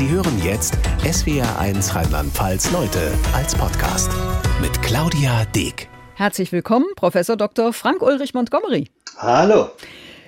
[0.00, 4.10] Sie hören jetzt SWR1 Rheinland-Pfalz Leute als Podcast
[4.62, 5.90] mit Claudia Deek.
[6.14, 7.74] Herzlich willkommen, Professor Dr.
[7.74, 8.88] Frank Ulrich Montgomery.
[9.18, 9.68] Hallo.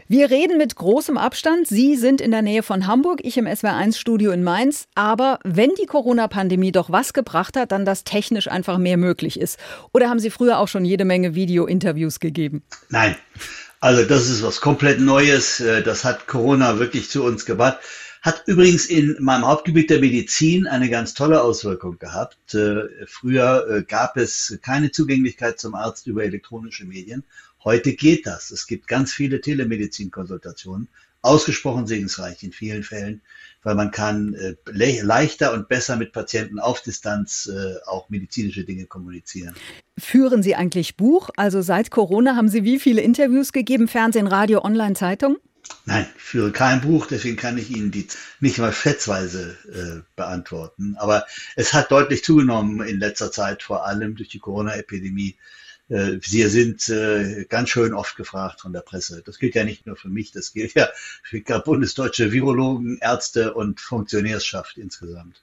[0.09, 1.69] Wir reden mit großem Abstand.
[1.69, 4.89] Sie sind in der Nähe von Hamburg, ich im SWR1-Studio in Mainz.
[4.95, 9.59] Aber wenn die Corona-Pandemie doch was gebracht hat, dann dass technisch einfach mehr möglich ist.
[9.95, 12.63] Oder haben Sie früher auch schon jede Menge Video-Interviews gegeben?
[12.91, 13.17] Nein.
[13.81, 15.61] Also das ist was komplett Neues.
[15.61, 17.79] Äh, das hat Corona wirklich zu uns gebracht.
[18.23, 22.55] Hat übrigens in meinem Hauptgebiet der Medizin eine ganz tolle Auswirkung gehabt.
[22.55, 27.25] Äh, früher äh, gab es keine Zugänglichkeit zum Arzt über elektronische Medien.
[27.65, 28.53] Heute geht das.
[28.53, 30.87] Es gibt ganz viele Telemedizinkonsultationen,
[31.21, 33.23] ausgesprochen segensreich in vielen Fällen,
[33.65, 37.51] weil man kann äh, le leichter und besser mit Patienten auf Distanz
[37.87, 39.55] auch medizinische Dinge kommunizieren.
[39.99, 41.31] Führen Sie eigentlich Buch?
[41.37, 43.89] Also seit Corona haben Sie wie viele Interviews gegeben?
[43.89, 45.39] Fernsehen, Radio, Online, Zeitung?
[45.85, 48.07] Nein, ich führe kein Buch, deswegen kann ich Ihnen die
[48.41, 50.97] nicht mal schätzweise äh, beantworten.
[50.99, 51.27] Aber
[51.57, 55.37] es hat deutlich zugenommen in letzter Zeit, vor allem durch die Corona-Epidemie.
[55.89, 59.23] Äh, Sie sind äh, ganz schön oft gefragt von der Presse.
[59.25, 60.89] Das gilt ja nicht nur für mich, das gilt ja
[61.23, 65.43] für bundesdeutsche Virologen, Ärzte und Funktionärschaft insgesamt.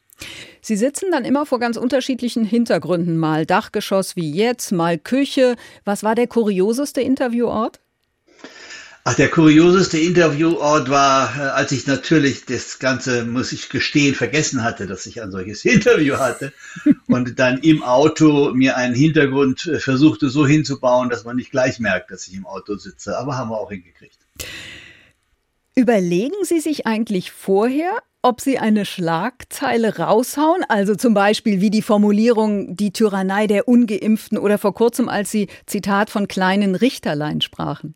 [0.61, 5.55] Sie sitzen dann immer vor ganz unterschiedlichen Hintergründen, mal Dachgeschoss wie jetzt, mal Küche.
[5.85, 7.79] Was war der kurioseste Interviewort?
[9.05, 14.63] Ach, der kurioseste Interviewort war, äh, als ich natürlich das Ganze, muss ich gestehen, vergessen
[14.63, 16.51] hatte, dass ich ein solches Interview hatte
[17.07, 21.79] und dann im Auto mir einen Hintergrund äh, versuchte so hinzubauen, dass man nicht gleich
[21.79, 23.17] merkt, dass ich im Auto sitze.
[23.17, 24.17] Aber haben wir auch hingekriegt.
[25.75, 31.81] Überlegen Sie sich eigentlich vorher, ob Sie eine Schlagzeile raushauen, also zum Beispiel wie die
[31.81, 37.95] Formulierung die Tyrannei der Ungeimpften oder vor kurzem, als Sie Zitat von kleinen Richterlein sprachen?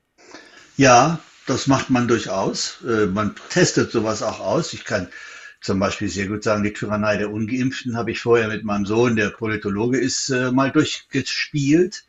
[0.78, 2.78] Ja, das macht man durchaus.
[2.88, 4.74] Äh, man testet sowas auch aus.
[4.74, 5.08] Ich kann
[5.62, 9.16] zum Beispiel sehr gut sagen, die Tyrannei der Ungeimpften habe ich vorher mit meinem Sohn,
[9.16, 12.06] der Politologe ist, äh, mal durchgespielt.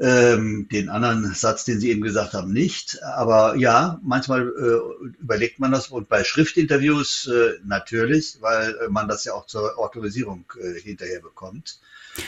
[0.00, 3.02] Ähm, den anderen Satz, den Sie eben gesagt haben, nicht.
[3.02, 9.24] Aber ja, manchmal äh, überlegt man das und bei Schriftinterviews äh, natürlich, weil man das
[9.24, 11.80] ja auch zur Autorisierung äh, hinterher bekommt.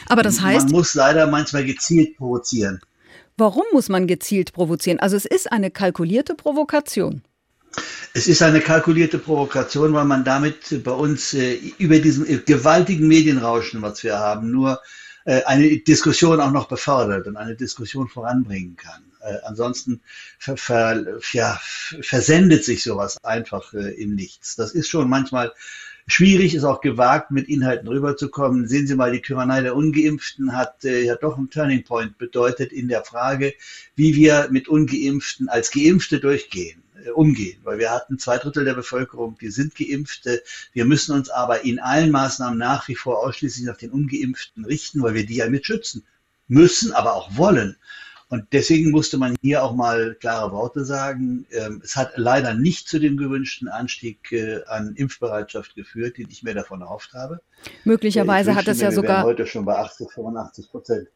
[0.09, 0.65] Aber das heißt.
[0.67, 2.81] Man muss leider manchmal gezielt provozieren.
[3.37, 5.01] Warum muss man gezielt provozieren?
[5.01, 7.23] Also es ist eine kalkulierte Provokation.
[8.15, 13.07] Es ist eine kalkulierte Provokation, weil man damit bei uns äh, über diesen äh, gewaltigen
[13.07, 14.81] Medienrauschen, was wir haben, nur
[15.25, 19.05] äh, eine Diskussion auch noch befördert und eine Diskussion voranbringen kann.
[19.21, 20.01] Äh, ansonsten
[20.39, 21.61] ver, ver, ja,
[22.01, 24.57] versendet sich sowas einfach äh, im Nichts.
[24.57, 25.53] Das ist schon manchmal
[26.13, 28.69] schwierig, ist auch gewagt, mit Inhalten rüberzukommen.
[28.69, 32.73] Sehen Sie mal, die Tyrannei der Ungeimpften hat äh, ja doch einen Turning Point bedeutet
[32.73, 33.55] in der Frage,
[33.97, 38.75] wie wir mit Ungeimpften als Geimpfte durchgehen äh, umgehen, weil wir hatten zwei Drittel der
[38.75, 40.43] Bevölkerung, die sind Geimpfte.
[40.73, 45.03] Wir müssen uns aber in allen Maßnahmen nach wie vor ausschließlich nach den Ungeimpften richten,
[45.03, 46.05] weil wir die ja mit schützen
[46.49, 47.77] müssen, aber auch wollen.
[48.31, 51.47] Und deswegen musste man hier auch mal klare Worte sagen.
[51.51, 56.45] Ähm, es hat leider nicht zu dem gewünschten Anstieg äh, an Impfbereitschaft geführt, den ich
[56.45, 57.41] mir davon erhofft habe.
[57.85, 61.09] Möglicherweise hat es ja sogar heute schon bei 80, 85 Prozent.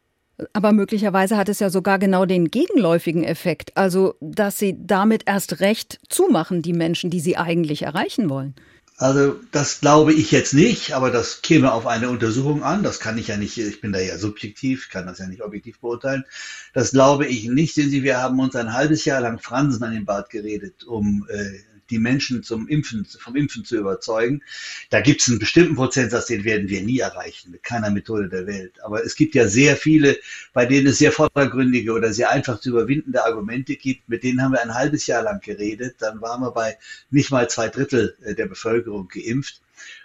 [0.53, 5.61] Aber möglicherweise hat es ja sogar genau den gegenläufigen Effekt, also dass sie damit erst
[5.61, 8.57] recht zumachen, die Menschen, die sie eigentlich erreichen wollen.
[8.97, 12.85] Also das glaube ich jetzt nicht, aber das käme auf eine Untersuchung an.
[12.85, 15.81] Das kann ich ja nicht, ich bin da ja subjektiv, kann das ja nicht objektiv
[15.81, 16.25] beurteilen.
[16.73, 17.75] Das glaube ich nicht.
[17.75, 21.27] Sehen Sie, wir haben uns ein halbes Jahr lang Fransen an den Bart geredet, um
[21.29, 21.59] äh,
[21.91, 24.43] die Menschen zum Impfen, vom Impfen zu überzeugen.
[24.91, 28.47] Da gibt es einen bestimmten Prozentsatz, den werden wir nie erreichen, mit keiner Methode der
[28.47, 28.83] Welt.
[28.83, 30.17] Aber es gibt ja sehr viele,
[30.53, 34.09] bei denen es sehr vordergründige oder sehr einfach zu überwindende Argumente gibt.
[34.09, 35.97] Mit denen haben wir ein halbes Jahr lang geredet.
[35.99, 36.79] Dann waren wir bei
[37.11, 39.61] nicht mal zwei Drittel äh, der Bevölkerung geimpft.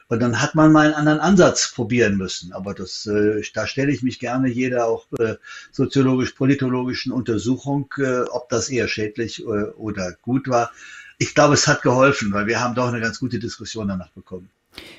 [0.10, 2.52] Und dann hat man mal einen anderen Ansatz probieren müssen.
[2.52, 5.36] Aber das, äh, da stelle ich mich gerne jeder auch äh,
[5.72, 10.72] soziologisch-politologischen Untersuchung, äh, ob das eher schädlich äh, oder gut war
[11.20, 14.50] ich glaube, es hat geholfen, weil wir haben doch eine ganz gute Diskussion danach bekommen.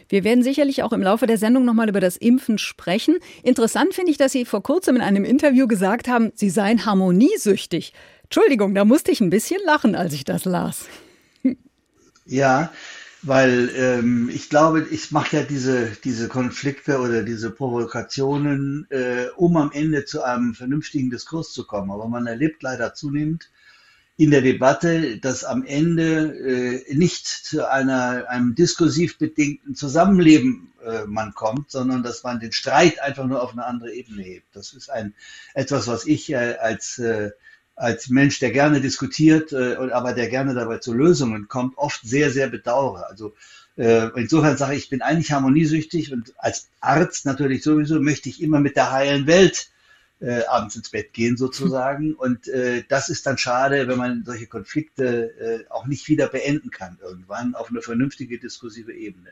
[0.08, 3.18] Wir werden sicherlich auch im Laufe der Sendung nochmal über das Impfen sprechen.
[3.42, 7.94] Interessant finde ich, dass Sie vor kurzem in einem Interview gesagt haben, Sie seien harmoniesüchtig.
[8.24, 10.86] Entschuldigung, da musste ich ein bisschen lachen, als ich das las.
[12.26, 12.70] Ja,
[13.22, 19.56] weil ähm, ich glaube, ich mache ja diese, diese Konflikte oder diese Provokationen, äh, um
[19.56, 21.90] am Ende zu einem vernünftigen Diskurs zu kommen.
[21.90, 23.50] Aber man erlebt leider zunehmend,
[24.20, 31.06] in der Debatte, dass am Ende äh, nicht zu einer, einem diskursiv bedingten Zusammenleben äh,
[31.06, 34.48] man kommt, sondern dass man den Streit einfach nur auf eine andere Ebene hebt.
[34.52, 35.14] Das ist ein
[35.54, 37.30] etwas, was ich äh, als äh,
[37.76, 42.30] als Mensch, der gerne diskutiert, äh, aber der gerne dabei zu Lösungen kommt, oft sehr,
[42.30, 43.06] sehr bedauere.
[43.08, 43.34] Also
[43.76, 48.42] Äh, insofern sage ich, ich bin eigentlich harmoniesüchtig und als Arzt natürlich sowieso möchte ich
[48.42, 49.70] immer mit der heilen Welt
[50.20, 52.14] äh, abends ins Bett gehen sozusagen.
[52.14, 56.70] Und äh, das ist dann schade, wenn man solche Konflikte äh, auch nicht wieder beenden
[56.70, 59.30] kann irgendwann auf eine vernünftige diskursive Ebene.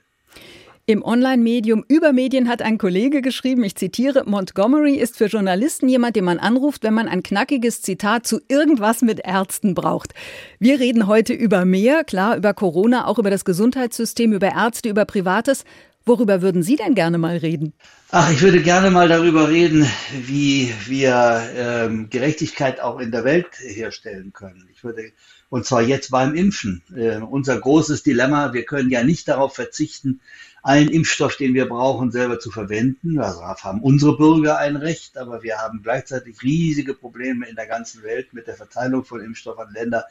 [0.90, 6.17] Im Online-Medium über Medien hat ein Kollege geschrieben, ich zitiere, Montgomery ist für Journalisten jemand,
[6.17, 10.14] den man anruft, wenn man ein knackiges Zitat zu irgendwas mit Ärzten braucht.
[10.58, 15.05] Wir reden heute über mehr, klar, über Corona, auch über das Gesundheitssystem, über Ärzte, über
[15.05, 15.64] Privates.
[16.09, 17.75] Worüber würden Sie denn gerne mal reden?
[18.13, 23.49] Ach, ich würde gerne mal darüber reden, wie wir ähm, Gerechtigkeit auch in der Welt
[23.59, 24.67] herstellen können.
[24.73, 25.13] Ich würde,
[25.51, 26.83] und zwar jetzt beim Impfen.
[26.97, 30.23] Äh, unser großes Dilemma, wir können ja nicht darauf verzichten,
[30.63, 33.19] allen Impfstoff, den wir brauchen, selber zu verwenden.
[33.19, 37.67] Also darauf haben unsere Bürger ein Recht, aber wir haben gleichzeitig riesige Probleme in der
[37.67, 40.07] ganzen Welt mit der Verteilung von Impfstoff an Länder,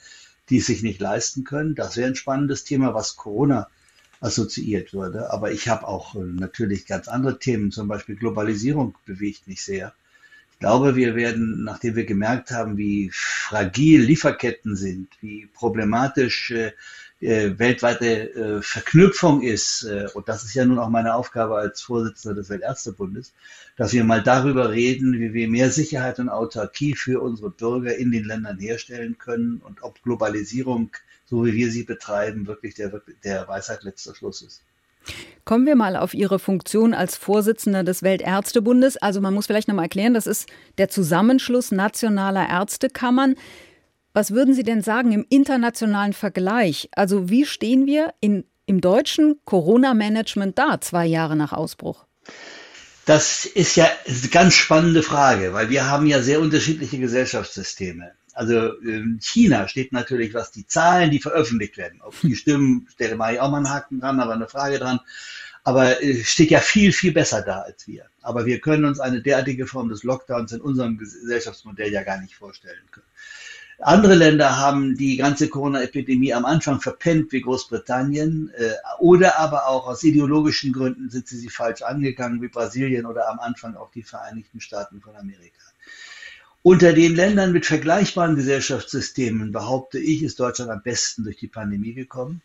[0.52, 1.74] die es sich nicht leisten können.
[1.74, 3.68] Das wäre ein spannendes Thema, was Corona
[4.20, 5.32] assoziiert wurde.
[5.32, 9.94] Aber ich habe auch äh, natürlich ganz andere Themen, zum Beispiel Globalisierung bewegt mich sehr.
[10.54, 16.72] Ich glaube, wir werden, nachdem wir gemerkt haben, wie fragil Lieferketten sind, wie problematisch äh,
[17.20, 21.82] äh, weltweite äh, Verknüpfung ist, äh, und das ist ja nun auch meine Aufgabe als
[21.82, 23.34] Vorsitzender des Weltärztebundes,
[23.76, 28.12] dass wir mal darüber reden, wie wir mehr Sicherheit und Autarkie für unsere Bürger in
[28.12, 30.92] den Ländern herstellen können und ob Globalisierung
[31.30, 34.64] so wie wir sie betreiben, wirklich der, der Weisheit letzter Schluss ist.
[35.46, 38.98] Kommen wir mal auf Ihre Funktion als Vorsitzender des Weltärztebundes.
[38.98, 43.36] Also man muss vielleicht noch mal erklären, das ist der Zusammenschluss nationaler Ärztekammern.
[44.14, 46.90] Was würden Sie denn sagen im internationalen Vergleich?
[46.94, 52.06] Also wie stehen wir in, im deutschen Corona-Management da, zwei Jahre nach Ausbruch?
[53.06, 58.12] Das ist ja eine ganz spannende Frage, weil wir haben ja sehr unterschiedliche Gesellschaftssysteme.
[58.38, 63.16] Also in China steht natürlich, was die Zahlen, die veröffentlicht werden, ob die stimmen, da
[63.16, 65.00] mache ich auch mal einen Haken dran, aber eine Frage dran.
[65.64, 68.06] Aber äh, steht ja viel, viel besser da als wir.
[68.22, 72.36] Aber wir können uns eine derartige Form des Lockdowns in unserem Gesellschaftsmodell ja gar nicht
[72.36, 73.08] vorstellen können.
[73.80, 78.70] Andere Länder haben die ganze Corona-Epidemie am Anfang verpennt, wie Großbritannien, äh,
[79.00, 83.40] oder aber auch aus ideologischen Gründen sind sie sie falsch angegangen, wie Brasilien oder am
[83.40, 85.64] Anfang auch die Vereinigten Staaten von Amerika.
[86.68, 91.94] Unter den Ländern mit vergleichbaren Gesellschaftssystemen, behaupte ich, ist Deutschland am besten durch die Pandemie
[91.94, 92.42] gekommen.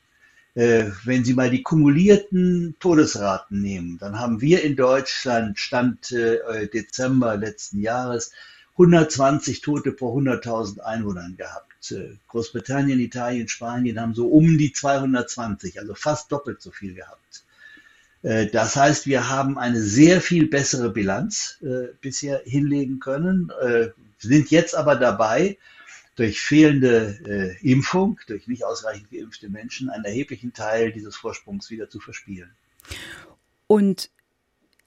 [0.55, 6.69] Äh, wenn Sie mal die kumulierten Todesraten nehmen, dann haben wir in Deutschland Stand äh,
[6.69, 8.31] Dezember letzten Jahres
[8.75, 11.91] 120 Tote pro 100.000 Einwohnern gehabt.
[11.91, 17.43] Äh, Großbritannien, Italien, Spanien haben so um die 220, also fast doppelt so viel gehabt.
[18.25, 23.51] Das heißt, wir haben eine sehr viel bessere Bilanz äh, bisher hinlegen können.
[23.61, 23.89] Äh,
[24.23, 25.59] sind jetzt aber dabei,
[26.17, 31.89] durch fehlende äh, Impfung, durch nicht ausreichend geimpfte Menschen, einen erheblichen Teil dieses Vorsprungs wieder
[31.89, 32.51] zu verspielen.
[33.67, 34.11] Und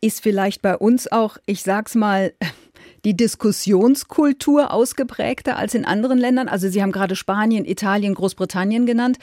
[0.02, 2.34] ist vielleicht bei uns auch, ich sag's mal,
[3.06, 6.48] die Diskussionskultur ausgeprägter als in anderen Ländern?
[6.48, 9.18] Also Sie haben gerade Spanien, Italien, Großbritannien genannt.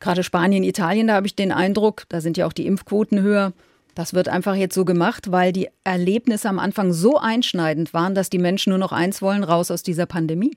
[0.00, 3.52] Gerade Spanien, Italien, da habe ich den Eindruck, da sind ja auch die Impfquoten höher.
[3.94, 8.30] Das wird einfach jetzt so gemacht, weil die Erlebnisse am Anfang so einschneidend waren, dass
[8.30, 10.56] die Menschen nur noch eins wollen, raus aus dieser Pandemie.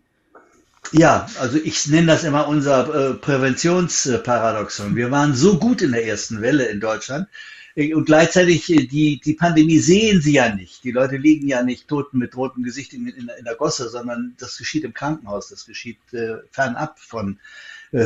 [0.92, 4.96] Ja, also ich nenne das immer unser äh, Präventionsparadoxon.
[4.96, 7.28] Wir waren so gut in der ersten Welle in Deutschland
[7.76, 10.84] äh, und gleichzeitig äh, die, die Pandemie sehen sie ja nicht.
[10.84, 14.36] Die Leute liegen ja nicht toten mit rotem Gesicht in, in, in der Gosse, sondern
[14.38, 17.39] das geschieht im Krankenhaus, das geschieht äh, fernab von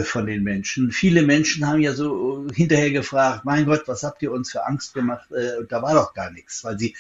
[0.04, 0.92] von den Menschen.
[0.92, 4.94] Viele Menschen haben ja so hinterher gefragt, mein Gott, was habt ihr uns für Angst
[4.94, 5.30] gemacht?
[5.32, 6.96] Äh, und da war doch gar nichts, weil sie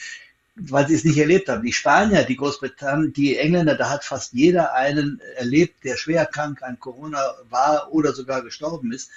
[0.61, 1.63] weil sie es nicht erlebt haben.
[1.63, 6.61] Die Spanier, die Großbritannien, die Engländer, da hat fast jeder einen erlebt, der schwer krank
[6.63, 7.19] an Corona
[7.49, 9.09] war oder sogar gestorben ist.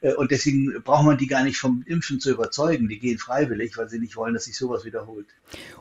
[0.00, 2.88] Äh, und deswegen braucht man die gar nicht vom Impfen zu überzeugen.
[2.88, 5.26] Die gehen freiwillig, weil sie nicht wollen, dass sich sowas wiederholt.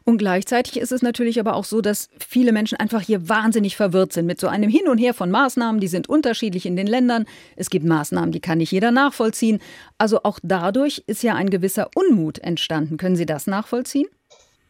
[0.04, 4.14] Und gleichzeitig ist es natürlich aber auch so, dass viele Menschen einfach hier wahnsinnig verwirrt
[4.14, 5.82] sind mit so einem Hin und Her von Maßnahmen.
[5.82, 7.26] Die sind unterschiedlich in den Ländern.
[7.56, 9.60] Es gibt Maßnahmen, die kann nicht jeder nachvollziehen.
[9.98, 12.98] Also auch dadurch ist ja ein gewisser Unmut entstanden.
[12.98, 14.08] Können Sie das nachvollziehen?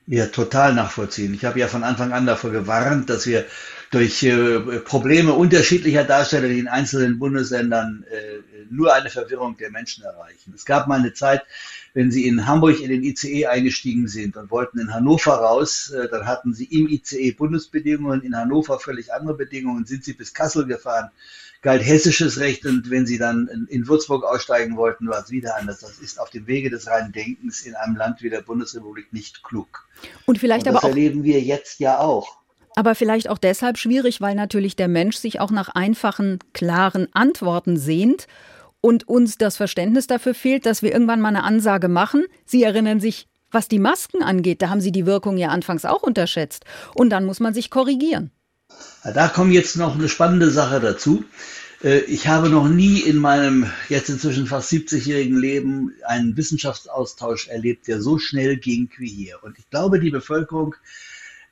[0.07, 1.33] Ja, total nachvollziehen.
[1.33, 3.43] Ich habe ja von Anfang an davor gewarnt, dass wir
[3.95, 10.51] durch äh, Probleme unterschiedlicher Darsteller in einzelnen Bundesländern äh, nur eine Verwirrung der Menschen erreichen.
[10.53, 11.43] Es gab mal eine Zeit,
[11.93, 16.09] wenn Sie in Hamburg in den ICE eingestiegen sind und wollten in Hannover raus, äh,
[16.09, 19.85] dann hatten Sie im ICE Bundesbedingungen, in Hannover völlig andere Bedingungen.
[19.85, 21.09] Sind Sie bis Kassel gefahren,
[21.61, 25.55] galt hessisches Recht und wenn Sie dann in, in Würzburg aussteigen wollten, war es wieder
[25.55, 25.79] anders.
[25.79, 29.41] Das ist auf dem Wege des reinen Denkens in einem Land wie der Bundesrepublik nicht
[29.41, 29.87] klug.
[30.25, 32.44] Und vielleicht und das aber auch, erleben wir jetzt ja auch.
[32.75, 37.77] Aber vielleicht auch deshalb schwierig, weil natürlich der Mensch sich auch nach einfachen, klaren Antworten
[37.77, 38.27] sehnt
[38.82, 42.25] und uns das Verständnis dafür fehlt, dass wir irgendwann mal eine Ansage machen.
[42.46, 46.03] Sie erinnern sich, was die Masken angeht, da haben Sie die Wirkung ja anfangs auch
[46.03, 46.65] unterschätzt.
[46.94, 48.32] Und dann muss man sich korrigieren.
[49.03, 51.24] Da kommt jetzt noch eine spannende Sache dazu.
[51.82, 57.88] Äh, ich habe noch nie in meinem jetzt inzwischen fast 70-jährigen Leben einen Wissenschaftsaustausch erlebt,
[57.88, 59.41] der so schnell ging wie hier.
[59.44, 60.75] Und ich glaube, die Bevölkerung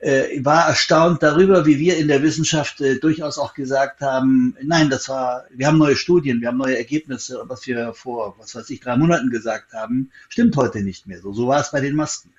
[0.04, 4.90] äh, war erstaunt darüber, wie wir in der Wissenschaft äh, durchaus auch gesagt haben, nein,
[4.90, 8.68] das war, wir haben neue Studien, wir haben neue Ergebnisse, was wir vor, was weiß
[8.68, 11.32] ich, drei Monaten gesagt haben, stimmt heute nicht mehr so.
[11.32, 12.34] So war es bei den Masken.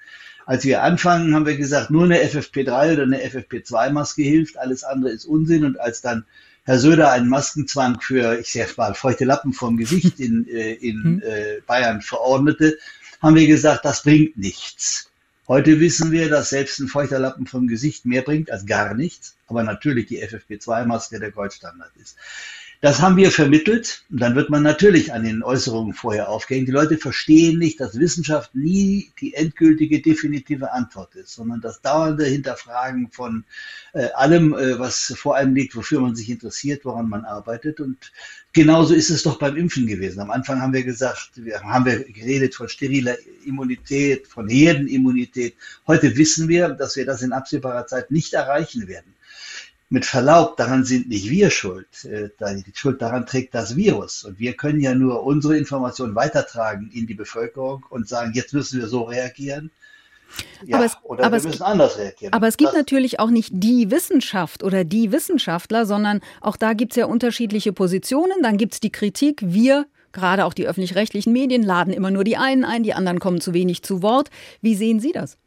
[0.46, 5.12] Als wir anfangen, haben wir gesagt, nur eine FFP3 oder eine FFP2-Maske hilft, alles andere
[5.12, 5.66] ist Unsinn.
[5.66, 6.24] Und als dann
[6.66, 11.04] Herr Söder einen Maskenzwang für, ich sag mal, feuchte Lappen vom Gesicht in, äh, in
[11.04, 11.22] hm.
[11.26, 12.78] äh, Bayern verordnete,
[13.24, 15.10] haben wir gesagt, das bringt nichts.
[15.48, 19.36] Heute wissen wir, dass selbst ein feuchter Lappen vom Gesicht mehr bringt als gar nichts,
[19.46, 22.18] aber natürlich die FFP2-Maske der Goldstandard ist.
[22.86, 26.68] Das haben wir vermittelt und dann wird man natürlich an den Äußerungen vorher aufgehängt.
[26.68, 32.26] Die Leute verstehen nicht, dass Wissenschaft nie die endgültige, definitive Antwort ist, sondern das dauernde
[32.26, 33.44] Hinterfragen von
[33.94, 37.80] äh, allem, äh, was vor einem liegt, wofür man sich interessiert, woran man arbeitet.
[37.80, 38.12] Und
[38.54, 40.20] genauso ist es doch beim Impfen gewesen.
[40.20, 43.16] Am Anfang haben wir gesagt, wir haben wir geredet von steriler
[43.48, 45.56] Immunität, von Herdenimmunität.
[45.88, 49.16] Heute wissen wir, dass wir das in absehbarer Zeit nicht erreichen werden
[49.90, 52.06] mit Verlaub, daran sind nicht wir schuld.
[52.06, 54.24] Äh, die Schuld daran trägt das Virus.
[54.24, 58.80] Und wir können ja nur unsere Informationen weitertragen in die Bevölkerung und sagen, jetzt müssen
[58.80, 59.72] wir so reagieren.
[60.66, 62.34] Ja, aber es, oder aber wir müssen anders reagieren.
[62.34, 66.74] Aber es gibt das, natürlich auch nicht die Wissenschaft oder die Wissenschaftler, sondern auch da
[66.74, 68.42] gibt es ja unterschiedliche Positionen.
[68.42, 72.38] Dann gibt es die Kritik, wir gerade auch die öffentlich-rechtlichen Medien laden immer nur die
[72.38, 74.30] einen ein, die anderen kommen zu wenig zu Wort.
[74.62, 75.38] Wie sehen Sie das?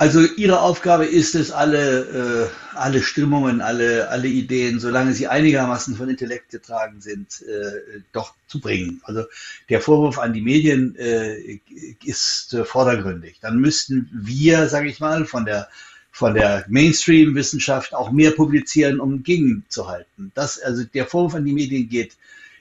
[0.00, 5.94] Also Ihre Aufgabe ist es, alle, äh, alle Stimmungen, alle, alle Ideen, solange sie einigermaßen
[5.94, 9.02] von Intellekt getragen sind, äh, doch zu bringen.
[9.04, 9.24] Also
[9.68, 11.60] der Vorwurf an die Medien äh,
[12.02, 13.40] ist äh, vordergründig.
[13.42, 15.68] Dann müssten wir, sage ich mal, von der
[16.10, 20.32] von der Mainstream-Wissenschaft auch mehr publizieren, um gegenzuhalten.
[20.34, 22.16] Das, also der Vorwurf an die Medien geht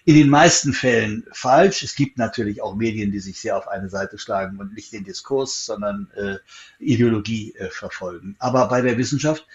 [0.09, 1.83] in den meisten Fällen falsch.
[1.83, 5.03] Es gibt natürlich auch Medien, die sich sehr auf eine Seite schlagen und nicht den
[5.03, 6.37] Diskurs, sondern äh,
[6.79, 8.35] Ideologie äh, verfolgen.
[8.39, 9.45] Aber bei der Wissenschaft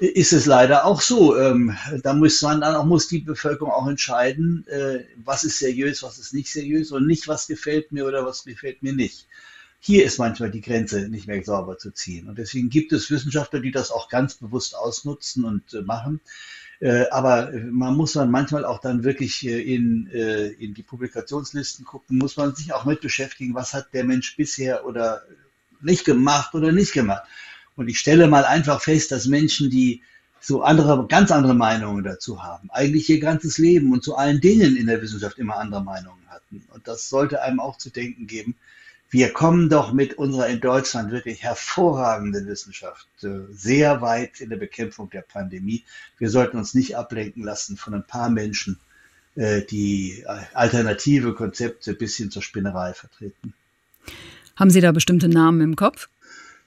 [0.00, 1.38] äh, ist es leider auch so.
[1.38, 6.02] Ähm, da muss man dann auch muss die Bevölkerung auch entscheiden, äh, was ist seriös,
[6.02, 9.26] was ist nicht seriös und nicht, was gefällt mir oder was gefällt mir nicht.
[9.80, 12.26] Hier ist manchmal die Grenze nicht mehr sauber zu ziehen.
[12.26, 16.22] Und deswegen gibt es Wissenschaftler, die das auch ganz bewusst ausnutzen und äh, machen.
[16.80, 21.84] Äh, aber man muss dann manchmal auch dann wirklich äh, in, äh, in die Publikationslisten
[21.84, 25.22] gucken, muss man sich auch mit beschäftigen, was hat der Mensch bisher oder
[25.82, 27.24] nicht gemacht oder nicht gemacht.
[27.76, 30.02] Und ich stelle mal einfach fest, dass Menschen, die
[30.40, 34.74] so andere, ganz andere Meinungen dazu haben, eigentlich ihr ganzes Leben und zu allen Dingen
[34.74, 36.64] in der Wissenschaft immer andere Meinungen hatten.
[36.72, 38.56] Und das sollte einem auch zu denken geben,
[39.10, 44.56] wir kommen doch mit unserer in Deutschland wirklich hervorragenden Wissenschaft äh, sehr weit in der
[44.56, 45.84] Bekämpfung der Pandemie.
[46.18, 48.78] Wir sollten uns nicht ablenken lassen von ein paar Menschen,
[49.34, 50.24] äh, die
[50.54, 53.52] alternative Konzepte bis hin zur Spinnerei vertreten.
[54.56, 56.08] Haben Sie da bestimmte Namen im Kopf?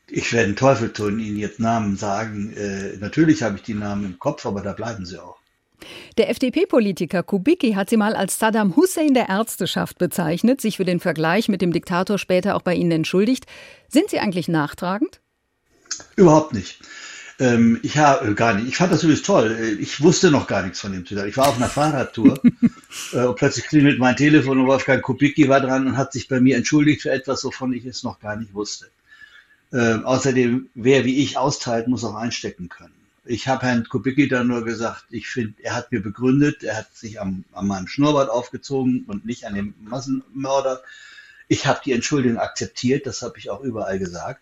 [0.07, 2.51] Ich werde den Teufel tun, Ihnen jetzt Namen sagen.
[2.53, 5.42] Äh, natürlich habe ich die Namen im Kopf, aber da bleiben sie auch.
[6.17, 10.99] Der FDP-Politiker Kubicki hat sie mal als Saddam Hussein der Ärzteschaft bezeichnet, sich für den
[10.99, 13.45] Vergleich mit dem Diktator später auch bei Ihnen entschuldigt.
[13.89, 15.19] Sind Sie eigentlich nachtragend?
[16.15, 16.79] Überhaupt nicht.
[17.39, 18.67] Ähm, ich habe äh, gar nicht.
[18.67, 19.57] Ich fand das übrigens toll.
[19.59, 21.25] Äh, ich wusste noch gar nichts von dem Twitter.
[21.25, 22.39] Ich war auf einer Fahrradtour
[23.13, 26.39] äh, und plötzlich klingelt mein Telefon und Wolfgang Kubicki war dran und hat sich bei
[26.39, 28.87] mir entschuldigt für etwas, wovon ich es noch gar nicht wusste.
[29.71, 32.92] Äh, außerdem, wer wie ich austeilt, muss auch einstecken können.
[33.25, 36.93] Ich habe Herrn Kubicki dann nur gesagt, ich finde, er hat mir begründet, er hat
[36.95, 40.81] sich am, an meinem Schnurrbart aufgezogen und nicht an dem Massenmörder.
[41.47, 44.41] Ich habe die Entschuldigung akzeptiert, das habe ich auch überall gesagt.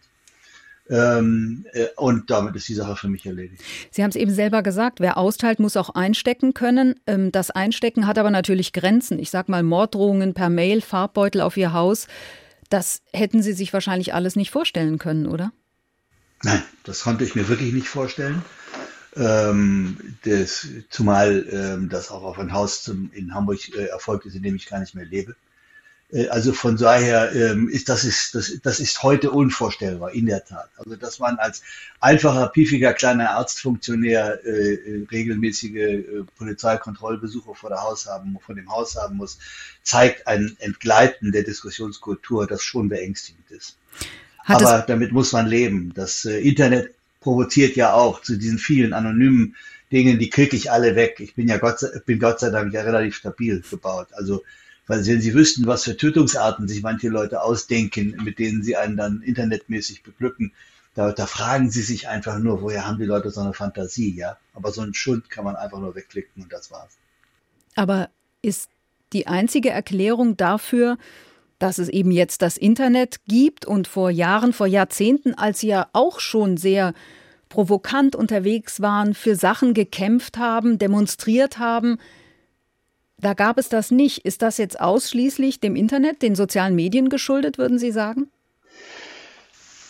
[0.90, 3.64] Ähm, äh, und damit ist die Sache für mich erledigt.
[3.92, 6.96] Sie haben es eben selber gesagt, wer austeilt, muss auch einstecken können.
[7.08, 9.20] Ähm, das Einstecken hat aber natürlich Grenzen.
[9.20, 12.08] Ich sage mal Morddrohungen per Mail, Farbbeutel auf Ihr Haus.
[12.70, 15.54] Das hätten Sie sich wahrscheinlich alles nicht vorstellen können, oder?
[16.44, 18.42] Nein, das konnte ich mir wirklich nicht vorstellen.
[19.15, 24.36] Ähm, das, zumal ähm, das auch auf ein Haus zum, in Hamburg äh, erfolgt ist,
[24.36, 25.36] in dem ich gar nicht mehr lebe.
[26.12, 30.46] Äh, also von daher ähm, ist das ist das, das ist heute unvorstellbar in der
[30.46, 30.70] Tat.
[30.77, 31.62] Also dass man als
[32.00, 36.03] einfacher piefiger kleiner Arztfunktionär äh, äh regelmäßige äh,
[36.38, 39.39] Polizeikontrollbesuche vor der Haus haben, vor dem Haus haben muss,
[39.84, 43.77] zeigt ein Entgleiten der Diskussionskultur, das schon beängstigend ist.
[44.44, 45.94] Hat Aber damit muss man leben.
[45.94, 49.56] Das äh, Internet provoziert ja auch zu diesen vielen anonymen
[49.92, 51.20] Dingen, die klicke ich alle weg.
[51.20, 54.08] Ich bin ja Gott, bin Gott sei Dank ja relativ stabil gebaut.
[54.13, 54.44] Also,
[54.88, 58.98] weil wenn Sie wüssten, was für Tötungsarten sich manche Leute ausdenken, mit denen sie einen
[58.98, 60.54] dann internetmäßig beglücken,
[60.94, 64.38] da, da fragen sie sich einfach nur, woher haben die Leute so eine Fantasie, ja?
[64.54, 66.98] Aber so ein Schund kann man einfach nur wegklicken und das war's.
[67.75, 68.10] Aber
[68.42, 68.70] ist
[69.13, 70.98] die einzige Erklärung dafür,
[71.62, 75.88] dass es eben jetzt das Internet gibt und vor Jahren, vor Jahrzehnten, als Sie ja
[75.94, 76.94] auch schon sehr
[77.50, 82.00] provokant unterwegs waren, für Sachen gekämpft haben, demonstriert haben,
[83.20, 84.25] da gab es das nicht.
[84.25, 88.32] Ist das jetzt ausschließlich dem Internet, den sozialen Medien geschuldet, würden Sie sagen?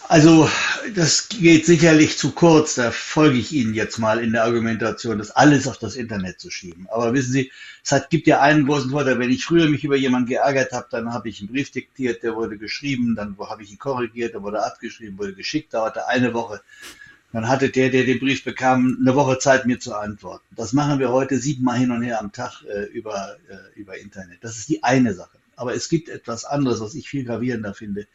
[0.09, 0.49] Also
[0.95, 5.31] das geht sicherlich zu kurz, da folge ich Ihnen jetzt mal in der Argumentation, das
[5.31, 6.87] alles auf das Internet zu schieben.
[6.89, 7.51] Aber wissen Sie,
[7.83, 10.87] es hat, gibt ja einen großen Vorteil, wenn ich früher mich über jemanden geärgert habe,
[10.91, 14.43] dann habe ich einen Brief diktiert, der wurde geschrieben, dann habe ich ihn korrigiert, der
[14.43, 16.61] wurde abgeschrieben, wurde geschickt, dauerte eine Woche.
[17.33, 20.45] Dann hatte der, der den Brief bekam, eine Woche Zeit, mir zu antworten.
[20.55, 24.39] Das machen wir heute siebenmal hin und her am Tag äh, über, äh, über Internet.
[24.41, 25.37] Das ist die eine Sache.
[25.55, 28.07] Aber es gibt etwas anderes, was ich viel gravierender finde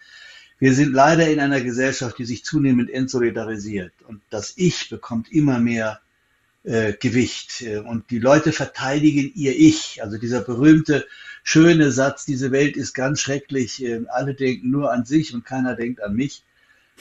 [0.59, 5.59] wir sind leider in einer Gesellschaft, die sich zunehmend entsolidarisiert und das Ich bekommt immer
[5.59, 6.01] mehr
[6.65, 10.03] äh, Gewicht äh, und die Leute verteidigen ihr Ich.
[10.03, 11.07] Also dieser berühmte
[11.45, 15.77] schöne Satz, diese Welt ist ganz schrecklich, äh, alle denken nur an sich und keiner
[15.77, 16.43] denkt an mich,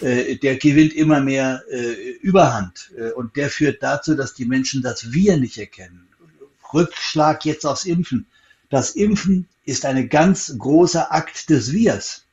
[0.02, 4.82] äh, der gewinnt immer mehr äh, Überhand äh, und der führt dazu, dass die Menschen
[4.82, 6.08] das Wir nicht erkennen.
[6.74, 8.28] Rückschlag jetzt aufs Impfen.
[8.70, 12.25] Das Impfen ist ein ganz großer Akt des Wirs.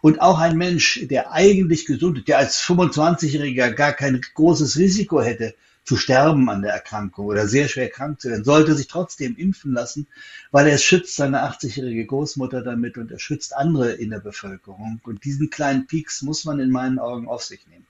[0.00, 5.20] Und auch ein Mensch, der eigentlich gesund ist, der als 25-Jähriger gar kein großes Risiko
[5.20, 5.54] hätte,
[5.84, 9.72] zu sterben an der Erkrankung oder sehr schwer krank zu werden, sollte sich trotzdem impfen
[9.72, 10.06] lassen,
[10.50, 15.00] weil er schützt seine 80-jährige Großmutter damit und er schützt andere in der Bevölkerung.
[15.04, 17.86] Und diesen kleinen Peaks muss man in meinen Augen auf sich nehmen.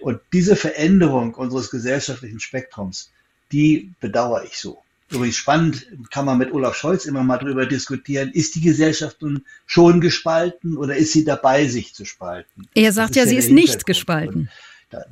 [0.00, 3.10] Und diese Veränderung unseres gesellschaftlichen Spektrums,
[3.52, 4.82] die bedauere ich so.
[5.08, 9.44] Übrigens spannend, kann man mit Olaf Scholz immer mal drüber diskutieren, ist die Gesellschaft nun
[9.64, 12.66] schon gespalten oder ist sie dabei, sich zu spalten?
[12.74, 14.50] Er sagt ja, sie ist nicht gespalten.
[14.90, 15.04] Da,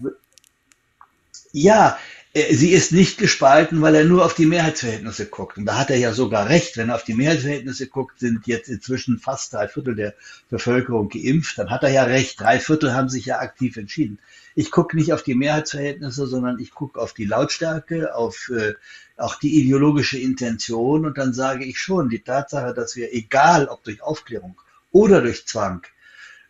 [1.52, 1.96] ja,
[2.34, 5.56] äh, sie ist nicht gespalten, weil er nur auf die Mehrheitsverhältnisse guckt.
[5.56, 6.76] Und da hat er ja sogar recht.
[6.76, 10.14] Wenn er auf die Mehrheitsverhältnisse guckt, sind jetzt inzwischen fast drei Viertel der
[10.50, 11.58] Bevölkerung geimpft.
[11.58, 12.40] Dann hat er ja recht.
[12.40, 14.18] Drei Viertel haben sich ja aktiv entschieden.
[14.54, 18.74] Ich gucke nicht auf die Mehrheitsverhältnisse, sondern ich gucke auf die Lautstärke, auf äh,
[19.16, 21.06] auch die ideologische Intention.
[21.06, 24.60] Und dann sage ich schon, die Tatsache, dass wir, egal ob durch Aufklärung
[24.92, 25.84] oder durch Zwang,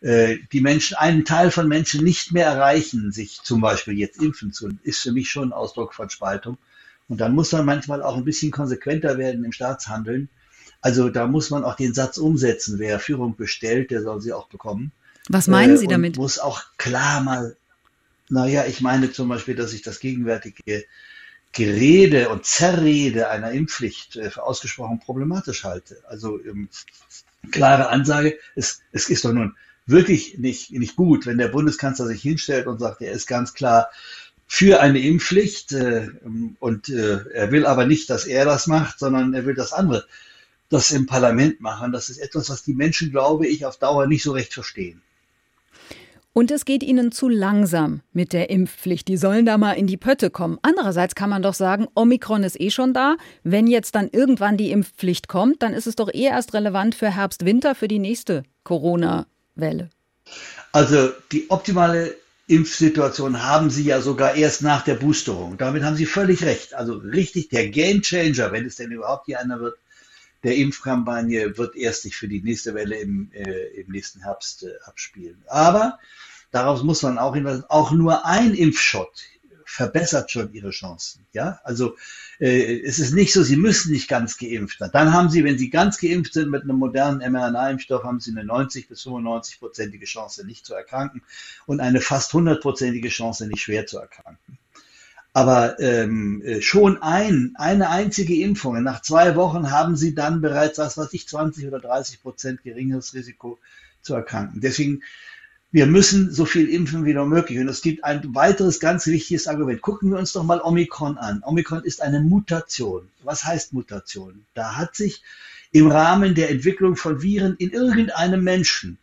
[0.01, 4.53] äh, die Menschen, einen Teil von Menschen nicht mehr erreichen, sich zum Beispiel jetzt impfen
[4.53, 6.57] zu, ist für mich schon ein Ausdruck von Spaltung.
[7.07, 10.29] Und dann muss man manchmal auch ein bisschen konsequenter werden im Staatshandeln.
[10.81, 14.47] Also da muss man auch den Satz umsetzen, wer Führung bestellt, der soll sie auch
[14.47, 14.91] bekommen.
[15.29, 16.17] Was meinen Sie äh, damit?
[16.17, 17.57] Muss auch klar mal,
[18.29, 20.85] naja, ich meine zum Beispiel, dass ich das gegenwärtige
[21.51, 26.03] Gerede und Zerrede einer Impfpflicht äh, für ausgesprochen problematisch halte.
[26.07, 26.67] Also ähm,
[27.51, 32.21] klare Ansage, es, es ist doch nun wirklich nicht, nicht gut, wenn der Bundeskanzler sich
[32.21, 33.89] hinstellt und sagt, er ist ganz klar
[34.47, 36.09] für eine Impfpflicht äh,
[36.59, 40.05] und äh, er will aber nicht, dass er das macht, sondern er will, dass andere
[40.69, 41.91] das im Parlament machen.
[41.91, 45.01] Das ist etwas, was die Menschen, glaube ich, auf Dauer nicht so recht verstehen.
[46.37, 49.07] Und es geht ihnen zu langsam mit der Impfpflicht.
[49.07, 50.59] Die sollen da mal in die Pötte kommen.
[50.63, 53.15] Andererseits kann man doch sagen, Omikron ist eh schon da.
[53.43, 57.09] Wenn jetzt dann irgendwann die Impfpflicht kommt, dann ist es doch eh erst relevant für
[57.09, 59.89] Herbst, Winter, für die nächste Corona-Welle.
[60.73, 62.13] Also die optimale
[62.47, 65.57] Impfsituation haben Sie ja sogar erst nach der Boosterung.
[65.57, 66.73] Damit haben Sie völlig recht.
[66.73, 69.77] Also richtig, der Gamechanger, wenn es denn überhaupt hier einer wird,
[70.43, 74.73] der Impfkampagne wird erst sich für die nächste Welle im, äh, im nächsten Herbst äh,
[74.83, 75.41] abspielen.
[75.47, 75.97] Aber
[76.51, 79.11] darauf muss man auch hinweisen, auch nur ein Impfshot
[79.65, 81.25] verbessert schon ihre Chancen.
[81.33, 81.97] Ja, also
[82.39, 84.91] äh, es ist nicht so, sie müssen nicht ganz geimpft sein.
[84.93, 88.45] Dann haben sie, wenn sie ganz geimpft sind mit einem modernen mRNA-Impfstoff, haben sie eine
[88.45, 91.23] 90 bis 95 prozentige Chance, nicht zu erkranken
[91.65, 94.57] und eine fast 100 prozentige Chance, nicht schwer zu erkranken.
[95.33, 100.77] Aber ähm, äh, schon ein, eine einzige Impfung, nach zwei Wochen haben sie dann bereits,
[100.77, 103.59] was ich, 20 oder 30 Prozent geringeres Risiko
[104.01, 104.61] zu erkranken.
[104.61, 105.03] Deswegen,
[105.75, 107.59] wir müssen so viel impfen wie nur möglich.
[107.59, 109.81] Und es gibt ein weiteres ganz wichtiges Argument.
[109.81, 111.43] Gucken wir uns doch mal Omikron an.
[111.43, 113.09] Omikron ist eine Mutation.
[113.23, 114.45] Was heißt Mutation?
[114.53, 115.21] Da hat sich
[115.73, 118.99] im Rahmen der Entwicklung von Viren in irgendeinem Menschen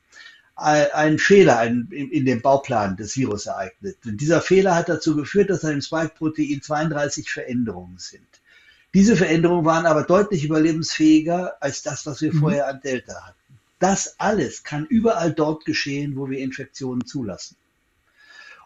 [0.54, 3.98] ein Fehler ein, in, in, dem Bauplan des Virus ereignet.
[4.06, 8.26] Und dieser Fehler hat dazu geführt, dass an dem Spike-Protein 32 Veränderungen sind.
[8.94, 12.38] Diese Veränderungen waren aber deutlich überlebensfähiger als das, was wir mhm.
[12.38, 13.41] vorher an Delta hatten.
[13.82, 17.56] Das alles kann überall dort geschehen, wo wir Infektionen zulassen.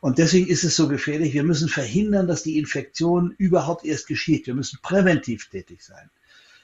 [0.02, 1.33] Und deswegen ist es so gefährlich.
[1.33, 4.46] Wir müssen verhindern, dass die Infektion überhaupt erst geschieht.
[4.46, 6.11] Wir müssen präventiv tätig sein.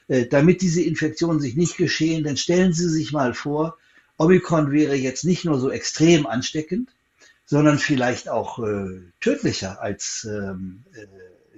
[0.07, 3.75] Äh, damit diese Infektionen sich nicht geschehen, dann stellen Sie sich mal vor,
[4.17, 6.91] Omikron wäre jetzt nicht nur so extrem ansteckend,
[7.45, 11.07] sondern vielleicht auch äh, tödlicher als, ähm, äh,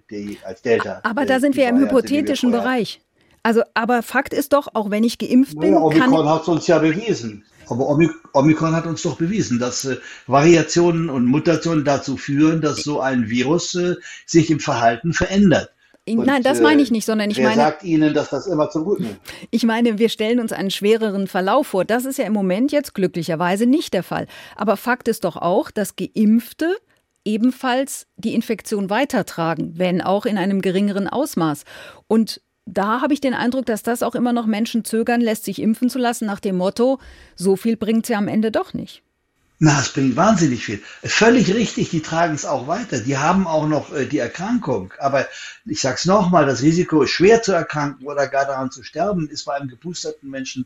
[0.09, 1.01] die, als Delta.
[1.03, 3.01] Aber äh, da sind wir im hypothetischen Bereich.
[3.45, 5.73] Also, aber Fakt ist doch, auch wenn ich geimpft bin.
[5.73, 7.45] Ja, Omikron hat es uns ja bewiesen.
[7.69, 7.87] Aber
[8.33, 13.29] Omikron hat uns doch bewiesen, dass äh, Variationen und Mutationen dazu führen, dass so ein
[13.29, 15.69] Virus äh, sich im Verhalten verändert.
[16.09, 17.61] Und, Nein, das meine ich äh, nicht, sondern ich wer meine.
[17.61, 19.17] sagt Ihnen, dass das immer zum Guten ist?
[19.51, 21.85] Ich meine, wir stellen uns einen schwereren Verlauf vor.
[21.85, 24.25] Das ist ja im Moment jetzt glücklicherweise nicht der Fall.
[24.55, 26.75] Aber Fakt ist doch auch, dass Geimpfte
[27.25, 31.63] ebenfalls die Infektion weitertragen, wenn auch in einem geringeren Ausmaß.
[32.07, 35.61] Und da habe ich den Eindruck, dass das auch immer noch Menschen zögern lässt, sich
[35.61, 36.99] impfen zu lassen, nach dem Motto,
[37.35, 39.03] so viel bringt sie am Ende doch nicht.
[39.57, 40.81] Na, es bringt wahnsinnig viel.
[41.03, 42.99] Völlig richtig, die tragen es auch weiter.
[42.99, 44.93] Die haben auch noch äh, die Erkrankung.
[44.99, 45.25] Aber
[45.65, 49.45] ich sage es nochmal, das Risiko, schwer zu erkranken oder gar daran zu sterben, ist
[49.45, 50.65] bei einem geboosterten Menschen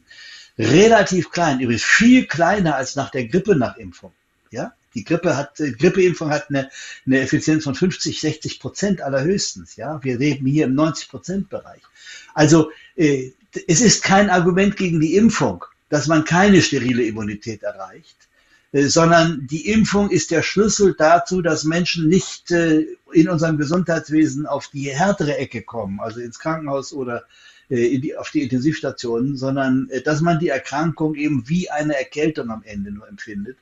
[0.57, 1.59] relativ klein.
[1.59, 4.11] Übrigens viel kleiner als nach der Grippe nach Impfung.
[4.49, 4.73] Ja?
[4.99, 6.69] Die Grippe hat, äh, Grippeimpfung hat eine,
[7.05, 9.77] eine Effizienz von 50, 60 Prozent allerhöchstens.
[9.77, 10.03] Ja?
[10.03, 11.81] Wir leben hier im 90 Prozent Bereich.
[12.33, 13.31] Also äh,
[13.67, 18.17] es ist kein Argument gegen die Impfung, dass man keine sterile Immunität erreicht.
[18.71, 24.45] Äh, sondern die Impfung ist der Schlüssel dazu, dass Menschen nicht äh, in unserem Gesundheitswesen
[24.45, 27.23] auf die härtere Ecke kommen, also ins Krankenhaus oder
[27.69, 32.91] äh, auf die Intensivstationen, sondern dass man die Erkrankung eben wie eine Erkältung am Ende
[32.91, 33.57] nur empfindet.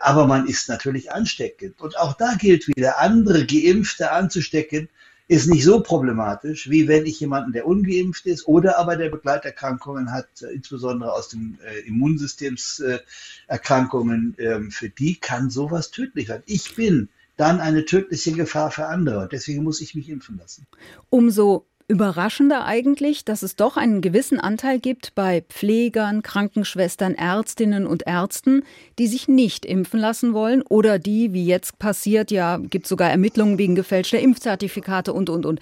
[0.00, 1.80] Aber man ist natürlich ansteckend.
[1.80, 4.90] Und auch da gilt wieder, andere Geimpfte anzustecken,
[5.28, 10.12] ist nicht so problematisch, wie wenn ich jemanden, der ungeimpft ist oder aber der Begleiterkrankungen
[10.12, 16.44] hat, äh, insbesondere aus dem äh, Immunsystemserkrankungen, äh, ähm, für die kann sowas tödlich sein.
[16.46, 20.68] Ich bin dann eine tödliche Gefahr für andere deswegen muss ich mich impfen lassen.
[21.10, 28.06] Umso Überraschender eigentlich, dass es doch einen gewissen Anteil gibt bei Pflegern, Krankenschwestern, Ärztinnen und
[28.06, 28.64] Ärzten,
[28.98, 33.58] die sich nicht impfen lassen wollen oder die, wie jetzt passiert, ja, gibt sogar Ermittlungen
[33.58, 35.60] wegen gefälschter Impfzertifikate und, und, und.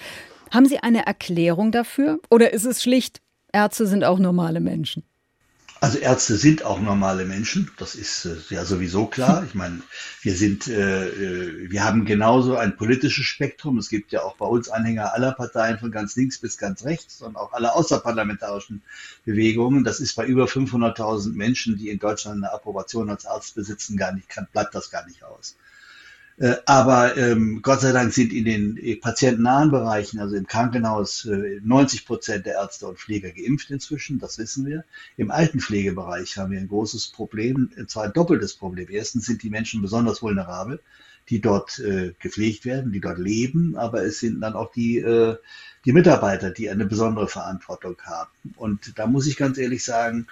[0.50, 2.18] Haben Sie eine Erklärung dafür?
[2.30, 3.20] Oder ist es schlicht,
[3.52, 5.02] Ärzte sind auch normale Menschen?
[5.84, 9.44] Also Ärzte sind auch normale Menschen, das ist äh, ja sowieso klar.
[9.46, 9.82] Ich meine,
[10.22, 13.76] wir sind, äh, äh, wir haben genauso ein politisches Spektrum.
[13.76, 17.20] Es gibt ja auch bei uns Anhänger aller Parteien von ganz links bis ganz rechts
[17.20, 18.80] und auch aller außerparlamentarischen
[19.26, 19.84] Bewegungen.
[19.84, 24.12] Das ist bei über 500.000 Menschen, die in Deutschland eine Approbation als Arzt besitzen, gar
[24.12, 25.54] nicht, kann, bleibt das gar nicht aus.
[26.36, 31.26] Äh, aber ähm, Gott sei Dank sind in den äh, patientennahen Bereichen, also im Krankenhaus,
[31.26, 34.84] äh, 90 Prozent der Ärzte und Pfleger geimpft inzwischen, das wissen wir.
[35.16, 38.88] Im Altenpflegebereich haben wir ein großes Problem, und zwar ein doppeltes Problem.
[38.90, 40.80] Erstens sind die Menschen besonders vulnerabel,
[41.28, 45.36] die dort äh, gepflegt werden, die dort leben, aber es sind dann auch die, äh,
[45.84, 48.30] die Mitarbeiter, die eine besondere Verantwortung haben.
[48.56, 50.26] Und da muss ich ganz ehrlich sagen,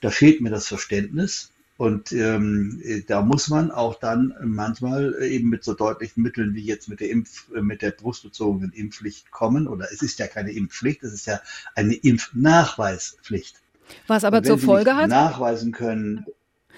[0.00, 1.50] da fehlt mir das Verständnis.
[1.78, 6.88] Und ähm, da muss man auch dann manchmal eben mit so deutlichen Mitteln wie jetzt
[6.88, 9.68] mit der Impf, mit der brustbezogenen Impfpflicht kommen.
[9.68, 11.40] Oder es ist ja keine Impfpflicht, es ist ja
[11.76, 13.62] eine Impfnachweispflicht.
[14.08, 15.08] Was aber zur Folge hat?
[15.08, 16.26] Nachweisen können.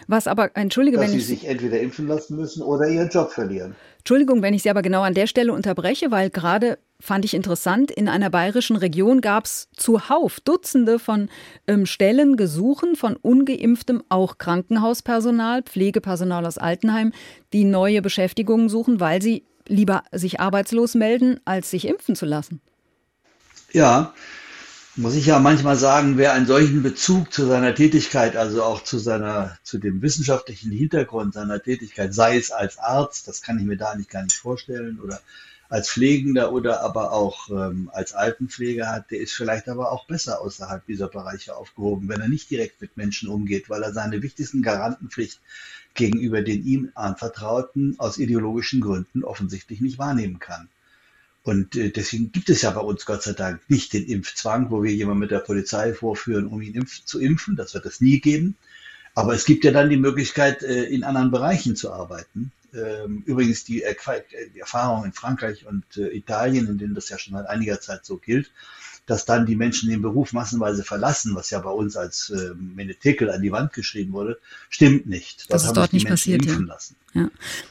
[0.06, 1.26] Was aber, entschuldige, dass wenn sie ich.
[1.26, 3.74] sich entweder impfen lassen müssen oder ihren Job verlieren.
[3.98, 7.90] Entschuldigung, wenn ich Sie aber genau an der Stelle unterbreche, weil gerade fand ich interessant,
[7.90, 11.28] in einer bayerischen Region gab es zuhauf Dutzende von
[11.66, 17.12] ähm, Stellen, Gesuchen von ungeimpftem, auch Krankenhauspersonal, Pflegepersonal aus Altenheim,
[17.52, 22.60] die neue Beschäftigungen suchen, weil sie lieber sich arbeitslos melden, als sich impfen zu lassen.
[23.72, 24.14] Ja,
[24.96, 28.98] muss ich ja manchmal sagen, wer einen solchen Bezug zu seiner Tätigkeit, also auch zu
[28.98, 33.76] seiner, zu dem wissenschaftlichen Hintergrund seiner Tätigkeit, sei es als Arzt, das kann ich mir
[33.76, 35.20] da nicht gar nicht vorstellen, oder
[35.70, 40.40] als Pflegender oder aber auch ähm, als Altenpfleger hat, der ist vielleicht aber auch besser
[40.40, 44.62] außerhalb dieser Bereiche aufgehoben, wenn er nicht direkt mit Menschen umgeht, weil er seine wichtigsten
[44.62, 45.40] Garantenpflicht
[45.94, 50.68] gegenüber den ihm anvertrauten aus ideologischen Gründen offensichtlich nicht wahrnehmen kann.
[51.44, 54.82] Und äh, deswegen gibt es ja bei uns Gott sei Dank nicht den Impfzwang, wo
[54.82, 57.56] wir jemanden mit der Polizei vorführen, um ihn impf zu impfen.
[57.56, 58.56] Das wird es nie geben.
[59.14, 62.52] Aber es gibt ja dann die Möglichkeit, äh, in anderen Bereichen zu arbeiten.
[62.74, 63.84] Ähm, übrigens die,
[64.54, 68.04] die Erfahrung in Frankreich und äh, Italien, in denen das ja schon seit einiger Zeit
[68.04, 68.50] so gilt,
[69.10, 73.28] dass dann die Menschen den Beruf massenweise verlassen, was ja bei uns als äh, Menetekel
[73.30, 75.50] an die Wand geschrieben wurde, stimmt nicht.
[75.50, 76.44] Das, das ist dort nicht passiert.
[76.44, 76.56] Ja.
[77.14, 77.28] ja.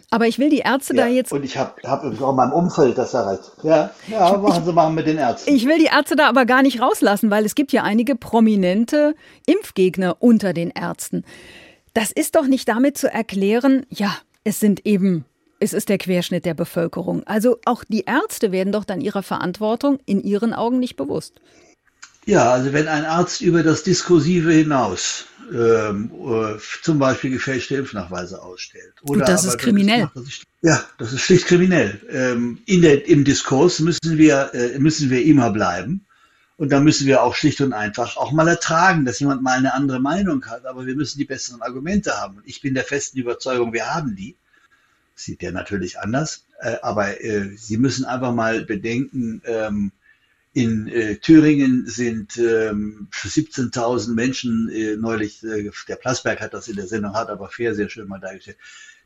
[0.10, 1.32] Aber ich will die Ärzte ja, da jetzt.
[1.32, 3.52] Und ich habe hab auch in meinem Umfeld das erreicht.
[3.64, 5.54] Ja, ja machen Sie mal mit den Ärzten.
[5.54, 9.16] Ich will die Ärzte da aber gar nicht rauslassen, weil es gibt ja einige prominente
[9.46, 11.24] Impfgegner unter den Ärzten.
[11.94, 15.26] Das ist doch nicht damit zu erklären, ja, es sind eben
[15.60, 17.24] es ist der Querschnitt der Bevölkerung.
[17.26, 21.42] Also auch die Ärzte werden doch dann ihrer Verantwortung in ihren Augen nicht bewusst.
[22.26, 28.42] Ja, also wenn ein Arzt über das Diskursive hinaus ähm, äh, zum Beispiel gefälschte Impfnachweise
[28.42, 28.94] ausstellt.
[29.02, 30.10] Oder Gut, das ist kriminell.
[30.14, 32.00] Das ist, ja, das ist schlicht kriminell.
[32.10, 36.06] Ähm, in der, Im Diskurs müssen wir, äh, müssen wir immer bleiben.
[36.60, 39.74] Und da müssen wir auch schlicht und einfach auch mal ertragen, dass jemand mal eine
[39.74, 40.66] andere Meinung hat.
[40.66, 42.36] Aber wir müssen die besseren Argumente haben.
[42.36, 44.36] Und ich bin der festen Überzeugung, wir haben die.
[45.16, 46.44] Sieht der natürlich anders.
[46.60, 49.94] Äh, aber äh, Sie müssen einfach mal bedenken, ähm,
[50.52, 56.76] in äh, Thüringen sind ähm, 17.000 Menschen äh, neulich, äh, der Plasberg hat das in
[56.76, 58.58] der Sendung hart, aber fair sehr schön mal dargestellt.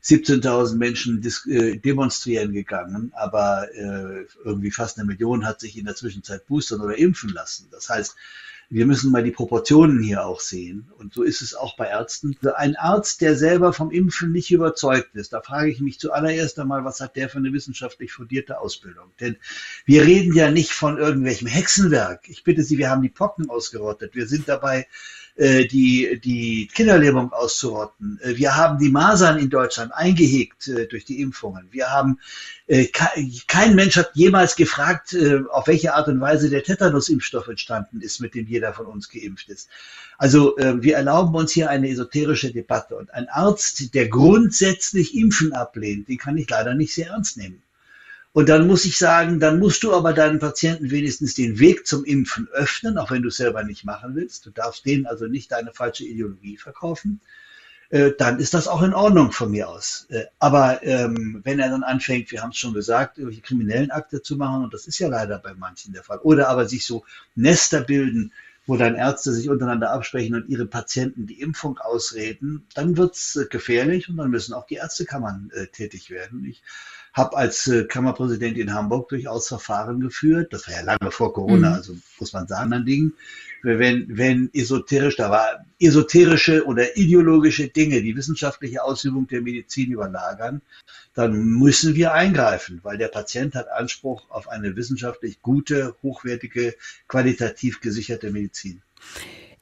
[0.04, 5.94] 17.000 Menschen äh, demonstrieren gegangen, aber äh, irgendwie fast eine Million hat sich in der
[5.94, 7.68] Zwischenzeit boostern oder impfen lassen.
[7.70, 8.14] Das heißt,
[8.70, 10.90] wir müssen mal die Proportionen hier auch sehen.
[10.98, 12.36] Und so ist es auch bei Ärzten.
[12.56, 16.84] Ein Arzt, der selber vom Impfen nicht überzeugt ist, da frage ich mich zuallererst einmal,
[16.84, 19.12] was hat der für eine wissenschaftlich fundierte Ausbildung?
[19.20, 19.36] Denn
[19.84, 22.28] wir reden ja nicht von irgendwelchem Hexenwerk.
[22.28, 24.14] Ich bitte Sie, wir haben die Pocken ausgerottet.
[24.14, 24.86] Wir sind dabei,
[25.36, 28.20] äh, die, die Kinderlähmung auszurotten.
[28.22, 31.66] Äh, wir haben die Masern in Deutschland eingehegt äh, durch die Impfungen.
[31.72, 32.20] Wir haben,
[33.46, 35.14] kein Mensch hat jemals gefragt,
[35.50, 39.50] auf welche Art und Weise der Tetanus-Impfstoff entstanden ist, mit dem jeder von uns geimpft
[39.50, 39.68] ist.
[40.16, 42.96] Also wir erlauben uns hier eine esoterische Debatte.
[42.96, 47.62] Und ein Arzt, der grundsätzlich Impfen ablehnt, den kann ich leider nicht sehr ernst nehmen.
[48.34, 52.04] Und dann muss ich sagen, dann musst du aber deinen Patienten wenigstens den Weg zum
[52.04, 54.44] Impfen öffnen, auch wenn du es selber nicht machen willst.
[54.44, 57.20] Du darfst denen also nicht deine falsche Ideologie verkaufen.
[57.90, 60.08] Äh, dann ist das auch in Ordnung von mir aus.
[60.08, 64.20] Äh, aber ähm, wenn er dann anfängt, wir haben es schon gesagt, irgendwelche kriminellen Akte
[64.20, 67.04] zu machen, und das ist ja leider bei manchen der Fall, oder aber sich so
[67.36, 68.32] Nester bilden,
[68.66, 73.46] wo dann Ärzte sich untereinander absprechen und ihre Patienten die Impfung ausreden, dann wird's äh,
[73.48, 76.44] gefährlich und dann müssen auch die Ärztekammern äh, tätig werden.
[76.44, 76.64] Ich
[77.14, 80.52] habe als äh, Kammerpräsident in Hamburg durchaus Verfahren geführt.
[80.52, 81.74] Das war ja lange vor Corona, mhm.
[81.74, 83.14] also muss man sagen an Dingen.
[83.62, 90.60] Wenn, wenn esoterisch, da war esoterische oder ideologische Dinge die wissenschaftliche Ausübung der Medizin überlagern,
[91.14, 96.74] dann müssen wir eingreifen, weil der Patient hat Anspruch auf eine wissenschaftlich gute, hochwertige,
[97.08, 98.82] qualitativ gesicherte Medizin.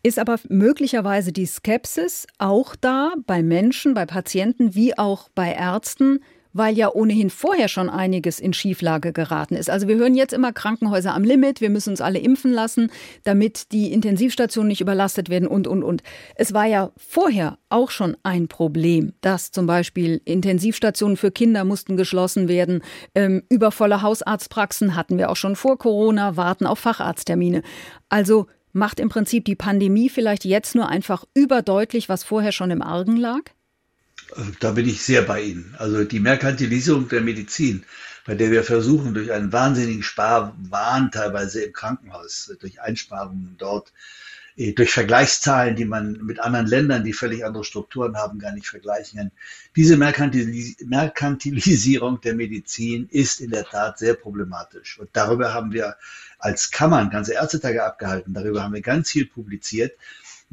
[0.02, 6.20] Ist aber möglicherweise die Skepsis auch da bei Menschen, bei Patienten wie auch bei Ärzten,
[6.52, 9.70] weil ja ohnehin vorher schon einiges in Schieflage geraten ist.
[9.70, 12.90] Also wir hören jetzt immer Krankenhäuser am Limit, wir müssen uns alle impfen lassen,
[13.24, 16.02] damit die Intensivstationen nicht überlastet werden und, und, und.
[16.34, 21.96] Es war ja vorher auch schon ein Problem, dass zum Beispiel Intensivstationen für Kinder mussten
[21.96, 22.82] geschlossen werden,
[23.14, 27.62] ähm, übervolle Hausarztpraxen hatten wir auch schon vor Corona, warten auf Facharzttermine.
[28.08, 32.82] Also macht im Prinzip die Pandemie vielleicht jetzt nur einfach überdeutlich, was vorher schon im
[32.82, 33.42] Argen lag?
[34.60, 35.74] Da bin ich sehr bei Ihnen.
[35.78, 37.84] Also die Merkantilisierung der Medizin,
[38.24, 43.92] bei der wir versuchen, durch einen wahnsinnigen Sparwahn teilweise im Krankenhaus, durch Einsparungen dort,
[44.56, 48.68] äh, durch Vergleichszahlen, die man mit anderen Ländern, die völlig andere Strukturen haben, gar nicht
[48.68, 49.30] vergleichen kann.
[49.76, 54.98] Diese Merkantilis Merkantilisierung der Medizin ist in der Tat sehr problematisch.
[54.98, 55.96] Und darüber haben wir
[56.38, 58.34] als Kammern ganze Ärztetage abgehalten.
[58.34, 59.92] Darüber haben wir ganz viel publiziert.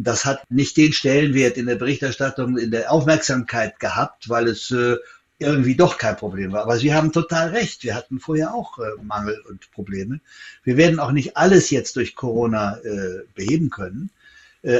[0.01, 4.95] Das hat nicht den Stellenwert in der Berichterstattung, in der Aufmerksamkeit gehabt, weil es äh,
[5.39, 6.63] irgendwie doch kein Problem war.
[6.63, 7.83] Aber Sie haben total recht.
[7.83, 10.21] Wir hatten vorher auch äh, Mangel und Probleme.
[10.63, 14.09] Wir werden auch nicht alles jetzt durch Corona äh, beheben können.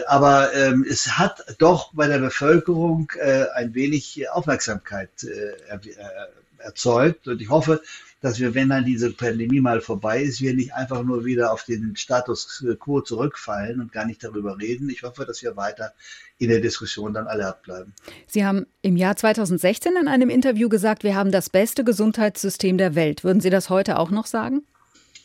[0.08, 3.13] Aber ähm, es hat doch bei der Bevölkerung
[3.55, 5.25] ein wenig Aufmerksamkeit
[6.58, 7.29] erzeugt.
[7.29, 7.82] Und ich hoffe,
[8.21, 11.63] dass wir, wenn dann diese Pandemie mal vorbei ist, wir nicht einfach nur wieder auf
[11.63, 14.89] den Status quo zurückfallen und gar nicht darüber reden.
[14.89, 15.93] Ich hoffe, dass wir weiter
[16.38, 17.93] in der Diskussion dann alert bleiben.
[18.27, 22.95] Sie haben im Jahr 2016 in einem Interview gesagt, wir haben das beste Gesundheitssystem der
[22.95, 23.23] Welt.
[23.23, 24.63] Würden Sie das heute auch noch sagen?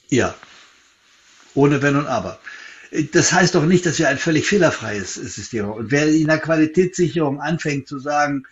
[0.08, 0.34] Ja,
[1.54, 2.38] ohne Wenn und Aber.
[3.12, 5.78] Das heißt doch nicht, dass wir ein völlig fehlerfreies System haben.
[5.78, 8.44] Und wer in der Qualitätssicherung anfängt zu sagen,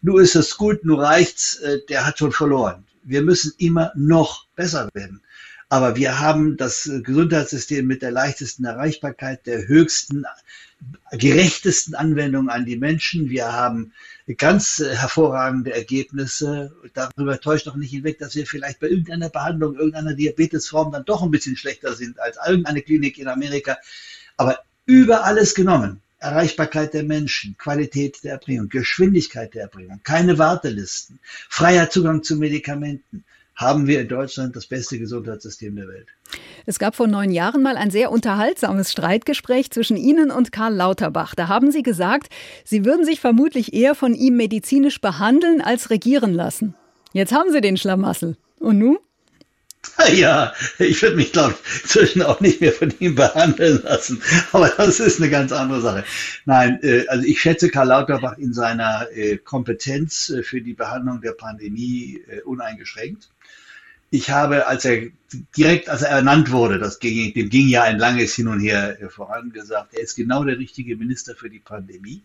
[0.00, 4.46] nur ist es gut, nur reicht's, äh, der hat schon verloren wir müssen immer noch
[4.56, 5.20] besser werden.
[5.68, 10.24] Aber wir haben das Gesundheitssystem mit der leichtesten Erreichbarkeit, der höchsten,
[11.12, 13.30] gerechtesten Anwendung an die Menschen.
[13.30, 13.92] Wir haben
[14.36, 16.72] ganz hervorragende Ergebnisse.
[16.94, 21.22] Darüber täuscht doch nicht hinweg, dass wir vielleicht bei irgendeiner Behandlung, irgendeiner Diabetesform dann doch
[21.22, 23.76] ein bisschen schlechter sind als irgendeine Klinik in Amerika.
[24.36, 31.18] Aber über alles genommen Erreichbarkeit der Menschen, Qualität der Erbringung, Geschwindigkeit der Erbringung, keine Wartelisten,
[31.48, 33.24] freier Zugang zu Medikamenten,
[33.56, 36.08] haben wir in Deutschland das beste Gesundheitssystem der Welt.
[36.64, 41.34] Es gab vor neun Jahren mal ein sehr unterhaltsames Streitgespräch zwischen Ihnen und Karl Lauterbach.
[41.34, 42.32] Da haben Sie gesagt,
[42.64, 46.74] Sie würden sich vermutlich eher von ihm medizinisch behandeln als regieren lassen.
[47.12, 48.36] Jetzt haben Sie den Schlamassel.
[48.58, 48.98] Und nun?
[50.12, 54.22] Ja, ich würde mich, glaube ich, inzwischen auch nicht mehr von ihm behandeln lassen.
[54.52, 56.04] Aber das ist eine ganz andere Sache.
[56.44, 61.20] Nein, äh, also ich schätze Karl Lauterbach in seiner äh, Kompetenz äh, für die Behandlung
[61.20, 63.30] der Pandemie uneingeschränkt.
[64.12, 65.06] Ich habe, als er
[65.56, 68.98] direkt, als er ernannt wurde, das ging, dem ging ja ein langes Hin und Her
[69.08, 72.22] voran, gesagt, er ist genau der richtige Minister für die Pandemie.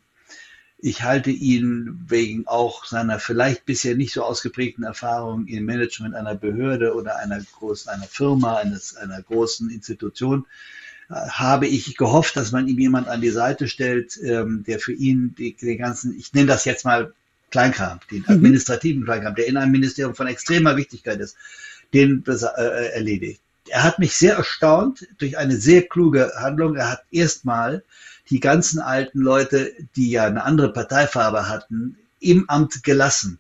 [0.86, 6.36] Ich halte ihn wegen auch seiner vielleicht bisher nicht so ausgeprägten Erfahrung im Management einer
[6.36, 10.46] Behörde oder einer großen, einer Firma, eines, einer großen Institution,
[11.10, 14.94] äh, habe ich gehofft, dass man ihm jemand an die Seite stellt, ähm, der für
[14.94, 17.16] ihn die, den ganzen, ich nenne das jetzt mal
[17.50, 18.36] Kleinkram, den mhm.
[18.36, 21.36] administrativen Kleinkram, der in einem Ministerium von extremer Wichtigkeit ist,
[21.96, 23.42] den äh, erledigt.
[23.70, 26.76] Er hat mich sehr erstaunt durch eine sehr kluge Handlung.
[26.76, 27.84] Er hat erstmal
[28.30, 33.40] die ganzen alten Leute, die ja eine andere Parteifarbe hatten, im Amt gelassen.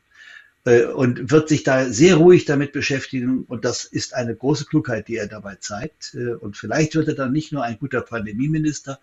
[0.65, 3.43] Äh, und wird sich da sehr ruhig damit beschäftigen.
[3.47, 6.15] Und das ist eine große Klugheit, die er dabei zeigt.
[6.15, 8.99] Äh, und vielleicht wird er dann nicht nur ein guter Pandemieminister,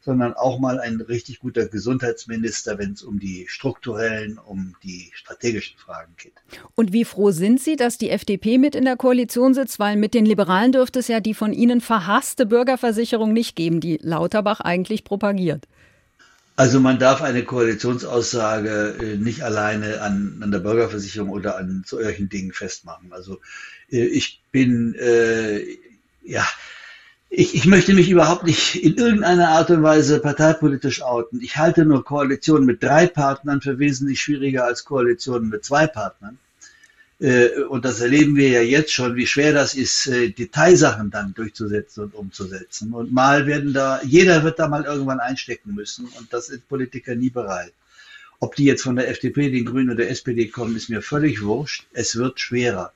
[0.00, 5.78] sondern auch mal ein richtig guter Gesundheitsminister, wenn es um die strukturellen, um die strategischen
[5.78, 6.34] Fragen geht.
[6.74, 9.78] Und wie froh sind Sie, dass die FDP mit in der Koalition sitzt?
[9.78, 13.98] Weil mit den Liberalen dürfte es ja die von Ihnen verhasste Bürgerversicherung nicht geben, die
[14.02, 15.66] Lauterbach eigentlich propagiert.
[16.56, 22.28] Also man darf eine Koalitionsaussage äh, nicht alleine an, an der Bürgerversicherung oder an solchen
[22.28, 23.12] Dingen festmachen.
[23.12, 23.40] Also
[23.90, 25.64] äh, ich bin, äh,
[26.22, 26.46] ja,
[27.28, 31.40] ich, ich möchte mich überhaupt nicht in irgendeiner Art und Weise parteipolitisch outen.
[31.40, 36.38] Ich halte nur Koalitionen mit drei Partnern für wesentlich schwieriger als Koalitionen mit zwei Partnern.
[37.24, 41.32] Äh, und das erleben wir ja jetzt schon, wie schwer das ist, äh, Detailsachen dann
[41.32, 42.92] durchzusetzen und umzusetzen.
[42.92, 47.14] Und mal werden da, jeder wird da mal irgendwann einstecken müssen und das sind Politiker
[47.14, 47.72] nie bereit.
[48.40, 51.42] Ob die jetzt von der FDP, den Grünen oder der SPD kommen, ist mir völlig
[51.42, 51.86] wurscht.
[51.94, 52.92] Es wird schwerer.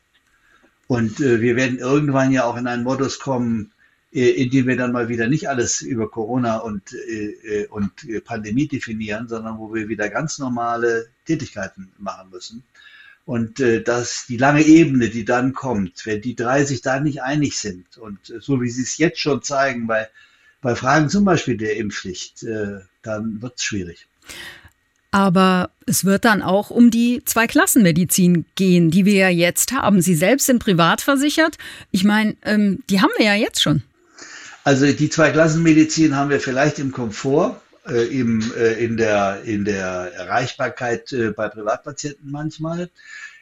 [0.88, 3.72] Und äh, wir werden irgendwann ja auch in einen Modus kommen,
[4.10, 6.96] in dem wir dann mal wieder nicht alles über Corona und,
[7.68, 7.92] und
[8.24, 12.62] Pandemie definieren, sondern wo wir wieder ganz normale Tätigkeiten machen müssen.
[13.28, 17.20] Und äh, dass die lange Ebene, die dann kommt, wenn die drei sich da nicht
[17.20, 20.08] einig sind und äh, so wie sie es jetzt schon zeigen, bei,
[20.62, 24.06] bei Fragen zum Beispiel der Impfpflicht, äh, dann wird es schwierig.
[25.10, 30.00] Aber es wird dann auch um die Zweiklassenmedizin gehen, die wir ja jetzt haben.
[30.00, 31.58] Sie selbst sind privat versichert.
[31.90, 33.82] Ich meine, ähm, die haben wir ja jetzt schon.
[34.64, 40.12] Also die Zweiklassenmedizin haben wir vielleicht im Komfort, äh, im, äh, in, der, in der
[40.14, 42.90] Erreichbarkeit äh, bei Privatpatienten manchmal.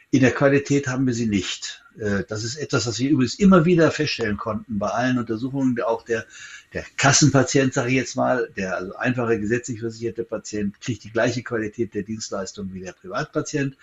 [0.09, 1.83] In der Qualität haben wir sie nicht.
[1.99, 5.79] Äh, das ist etwas, was wir übrigens immer wieder feststellen konnten bei allen Untersuchungen.
[5.81, 6.25] Auch der,
[6.73, 11.43] der Kassenpatient, sage ich jetzt mal, der also einfache gesetzlich versicherte Patient, kriegt die gleiche
[11.43, 13.75] Qualität der Dienstleistung wie der Privatpatient.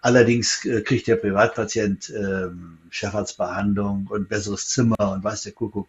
[0.00, 5.88] Allerdings äh, kriegt der Privatpatient ähm, Chefarztbehandlung und besseres Zimmer und weiß der Kuckuck.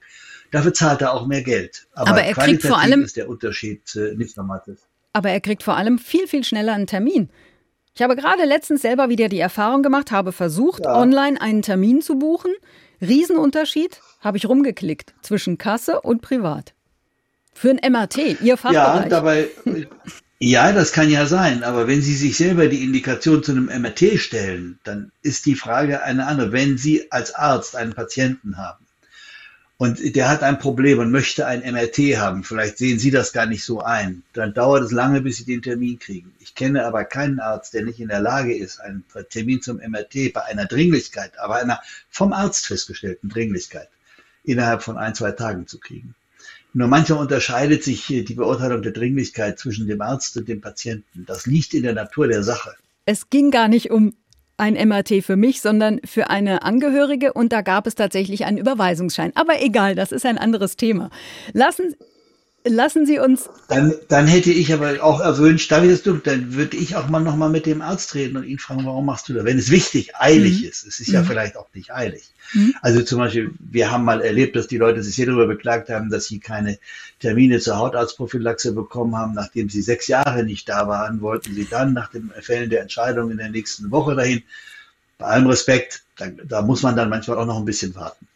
[0.51, 1.87] Dafür zahlt er auch mehr Geld.
[1.93, 4.79] Aber, Aber er kriegt vor allem ist der Unterschied äh, nicht dramatisch.
[5.13, 7.29] Aber er kriegt vor allem viel, viel schneller einen Termin.
[7.95, 10.95] Ich habe gerade letztens selber wieder die Erfahrung gemacht, habe versucht, ja.
[10.95, 12.51] online einen Termin zu buchen.
[13.01, 16.73] Riesenunterschied, habe ich rumgeklickt zwischen Kasse und Privat.
[17.53, 19.03] Für ein MRT, Ihr Fachbereich.
[19.03, 19.47] Ja, dabei,
[20.39, 24.19] ja, das kann ja sein, aber wenn Sie sich selber die Indikation zu einem MRT
[24.19, 26.51] stellen, dann ist die Frage eine andere.
[26.51, 28.85] Wenn Sie als Arzt einen Patienten haben,
[29.77, 32.43] und der hat ein Problem und möchte ein MRT haben.
[32.43, 34.23] Vielleicht sehen Sie das gar nicht so ein.
[34.33, 36.33] Dann dauert es lange, bis Sie den Termin kriegen.
[36.39, 40.33] Ich kenne aber keinen Arzt, der nicht in der Lage ist, einen Termin zum MRT
[40.33, 43.89] bei einer Dringlichkeit, aber einer vom Arzt festgestellten Dringlichkeit
[44.43, 46.15] innerhalb von ein, zwei Tagen zu kriegen.
[46.73, 51.25] Nur manchmal unterscheidet sich die Beurteilung der Dringlichkeit zwischen dem Arzt und dem Patienten.
[51.25, 52.75] Das liegt in der Natur der Sache.
[53.05, 54.15] Es ging gar nicht um
[54.57, 59.31] ein MRT für mich, sondern für eine Angehörige und da gab es tatsächlich einen Überweisungsschein.
[59.35, 61.09] Aber egal, das ist ein anderes Thema.
[61.53, 61.95] Lassen,
[62.67, 63.49] lassen Sie uns.
[63.67, 67.07] Dann, dann hätte ich aber auch erwünscht, darf ich das tun, dann würde ich auch
[67.09, 69.45] mal nochmal mit dem Arzt reden und ihn fragen, warum machst du das?
[69.45, 70.67] Wenn es wichtig, eilig mhm.
[70.69, 70.85] ist.
[70.85, 71.25] Es ist ja mhm.
[71.25, 72.31] vielleicht auch nicht eilig.
[72.53, 72.73] Mhm.
[72.81, 76.09] Also zum Beispiel, wir haben mal erlebt, dass die Leute sich sehr darüber beklagt haben,
[76.09, 76.77] dass sie keine
[77.19, 81.93] Termine zur Hautarztprophylaxe bekommen haben, nachdem sie sechs Jahre nicht da waren, wollten sie dann
[81.93, 84.43] nach dem Fällen der Entscheidung in der nächsten Woche dahin.
[85.17, 88.26] Bei allem Respekt, da, da muss man dann manchmal auch noch ein bisschen warten.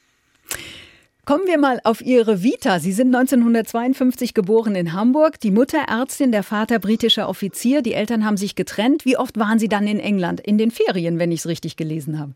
[1.32, 2.82] Kommen wir mal auf Ihre Vita.
[2.82, 7.82] Sie sind 1952 geboren in Hamburg, die Mutter Ärztin, der Vater britischer Offizier.
[7.82, 9.06] Die Eltern haben sich getrennt.
[9.06, 10.42] Wie oft waren Sie dann in England?
[10.42, 12.34] In den Ferien, wenn ich es richtig gelesen habe.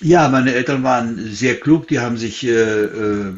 [0.00, 3.34] Ja, meine Eltern waren sehr klug, die haben sich äh, äh,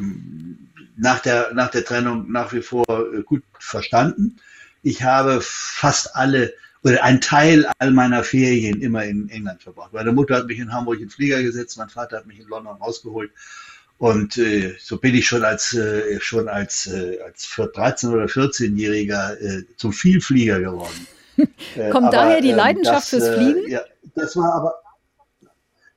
[0.95, 4.37] nach, der, nach der Trennung nach wie vor äh, gut verstanden.
[4.83, 9.91] Ich habe fast alle oder einen Teil all meiner Ferien immer in England verbracht.
[9.91, 12.47] Meine Mutter hat mich in Hamburg in den Flieger gesetzt, mein Vater hat mich in
[12.47, 13.31] London rausgeholt.
[13.97, 19.39] Und äh, so bin ich schon als äh, schon als äh, als 13 oder 14-Jähriger
[19.39, 21.07] äh, zum Vielflieger geworden.
[21.75, 23.69] Äh, Kommt aber, daher die ähm, Leidenschaft das, fürs äh, Fliegen?
[23.69, 23.81] ja,
[24.15, 24.73] das war aber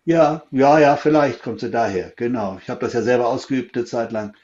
[0.08, 2.14] ja, ja, ja, vielleicht kommt sie daher.
[2.16, 2.58] Genau.
[2.62, 4.34] Ich habe das ja selber ausgeübt eine Zeit lang.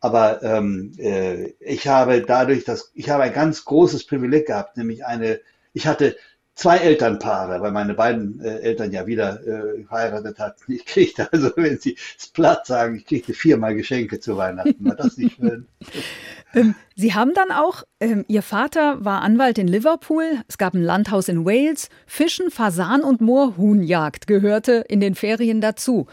[0.00, 5.06] Aber ähm, äh, ich habe dadurch, dass ich habe ein ganz großes Privileg gehabt, nämlich
[5.06, 5.40] eine,
[5.74, 6.16] ich hatte
[6.54, 10.72] zwei Elternpaare, weil meine beiden äh, Eltern ja wieder äh, verheiratet hatten.
[10.72, 14.84] Ich kriegte also, wenn Sie es platt sagen, ich kriegte viermal Geschenke zu Weihnachten.
[14.84, 15.66] War das nicht schön?
[16.54, 20.82] ähm, Sie haben dann auch, ähm, Ihr Vater war Anwalt in Liverpool, es gab ein
[20.82, 26.06] Landhaus in Wales, Fischen, Fasan und Moorhuhnjagd gehörte in den Ferien dazu.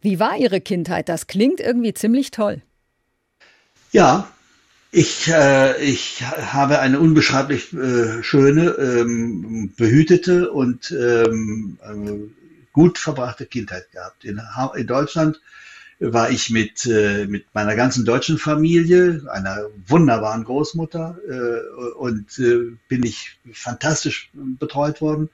[0.00, 1.08] Wie war Ihre Kindheit?
[1.08, 2.62] Das klingt irgendwie ziemlich toll.
[3.92, 4.28] Ja,
[4.90, 13.46] ich, äh, ich habe eine unbeschreiblich äh, schöne, ähm, behütete und ähm, äh, gut verbrachte
[13.46, 14.24] Kindheit gehabt.
[14.24, 14.40] In,
[14.76, 15.40] in Deutschland
[15.98, 22.76] war ich mit, äh, mit meiner ganzen deutschen Familie, einer wunderbaren Großmutter äh, und äh,
[22.88, 25.30] bin ich fantastisch betreut worden.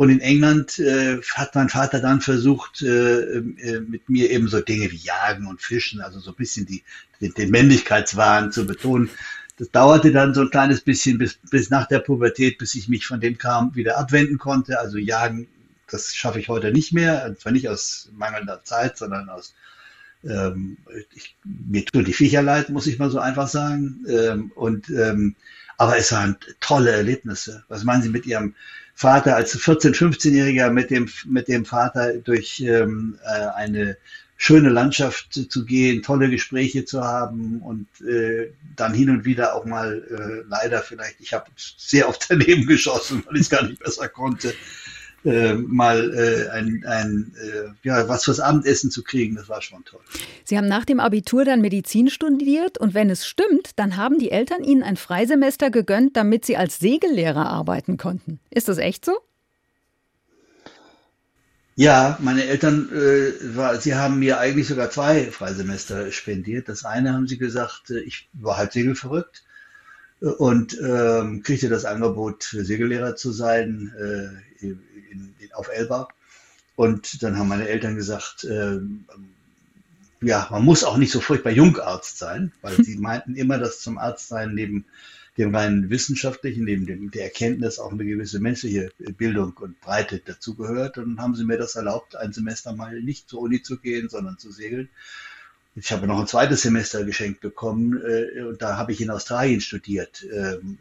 [0.00, 4.62] Und in England äh, hat mein Vater dann versucht, äh, äh, mit mir eben so
[4.62, 6.82] Dinge wie Jagen und Fischen, also so ein bisschen die,
[7.20, 9.10] den, den Männlichkeitswahn zu betonen.
[9.58, 13.04] Das dauerte dann so ein kleines bisschen bis, bis nach der Pubertät, bis ich mich
[13.04, 14.80] von dem Kram wieder abwenden konnte.
[14.80, 15.48] Also Jagen,
[15.90, 17.26] das schaffe ich heute nicht mehr.
[17.28, 19.52] Und zwar nicht aus mangelnder Zeit, sondern aus
[20.24, 20.78] ähm,
[21.14, 24.06] ich, mir tun die Viecher leid, muss ich mal so einfach sagen.
[24.08, 25.36] Ähm, und ähm,
[25.76, 27.64] aber es waren tolle Erlebnisse.
[27.68, 28.54] Was meinen Sie mit Ihrem
[29.00, 33.96] Vater als 14-, 15-Jähriger mit dem, mit dem Vater durch ähm, äh, eine
[34.36, 39.64] schöne Landschaft zu gehen, tolle Gespräche zu haben und äh, dann hin und wieder auch
[39.64, 43.82] mal äh, leider vielleicht, ich habe sehr oft daneben geschossen, weil ich es gar nicht
[43.82, 44.52] besser konnte,
[45.24, 49.84] äh, mal äh, ein, ein äh, ja, was fürs Abendessen zu kriegen, das war schon
[49.84, 50.00] toll.
[50.44, 54.30] Sie haben nach dem Abitur dann Medizin studiert und wenn es stimmt, dann haben die
[54.30, 58.40] Eltern Ihnen ein Freisemester gegönnt, damit Sie als Segellehrer arbeiten konnten.
[58.50, 59.12] Ist das echt so?
[61.76, 66.68] Ja, meine Eltern, äh, war, sie haben mir eigentlich sogar zwei Freisemester spendiert.
[66.68, 69.44] Das eine haben sie gesagt, äh, ich war halt segelverrückt
[70.20, 74.66] und ähm, kriegte das Angebot, Segellehrer zu sein äh,
[75.10, 76.08] in, in, auf Elba.
[76.76, 78.78] Und dann haben meine Eltern gesagt, äh,
[80.22, 83.98] ja, man muss auch nicht so furchtbar Jungarzt sein, weil sie meinten immer, dass zum
[83.98, 84.84] Arztsein neben
[85.38, 90.98] dem rein wissenschaftlichen, neben dem, der Erkenntnis auch eine gewisse menschliche Bildung und Breite dazugehört.
[90.98, 94.08] Und dann haben sie mir das erlaubt, ein Semester mal nicht zur Uni zu gehen,
[94.08, 94.88] sondern zu segeln.
[95.76, 99.60] Ich habe noch ein zweites Semester geschenkt bekommen äh, und da habe ich in Australien
[99.60, 100.26] studiert.
[100.32, 100.78] Ähm,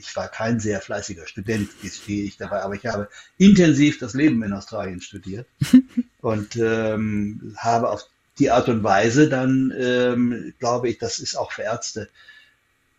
[0.00, 4.42] ich war kein sehr fleißiger Student, gestehe ich dabei, aber ich habe intensiv das Leben
[4.42, 5.46] in Australien studiert
[6.20, 11.52] und ähm, habe auf die Art und Weise dann, ähm, glaube ich, das ist auch
[11.52, 12.08] für Ärzte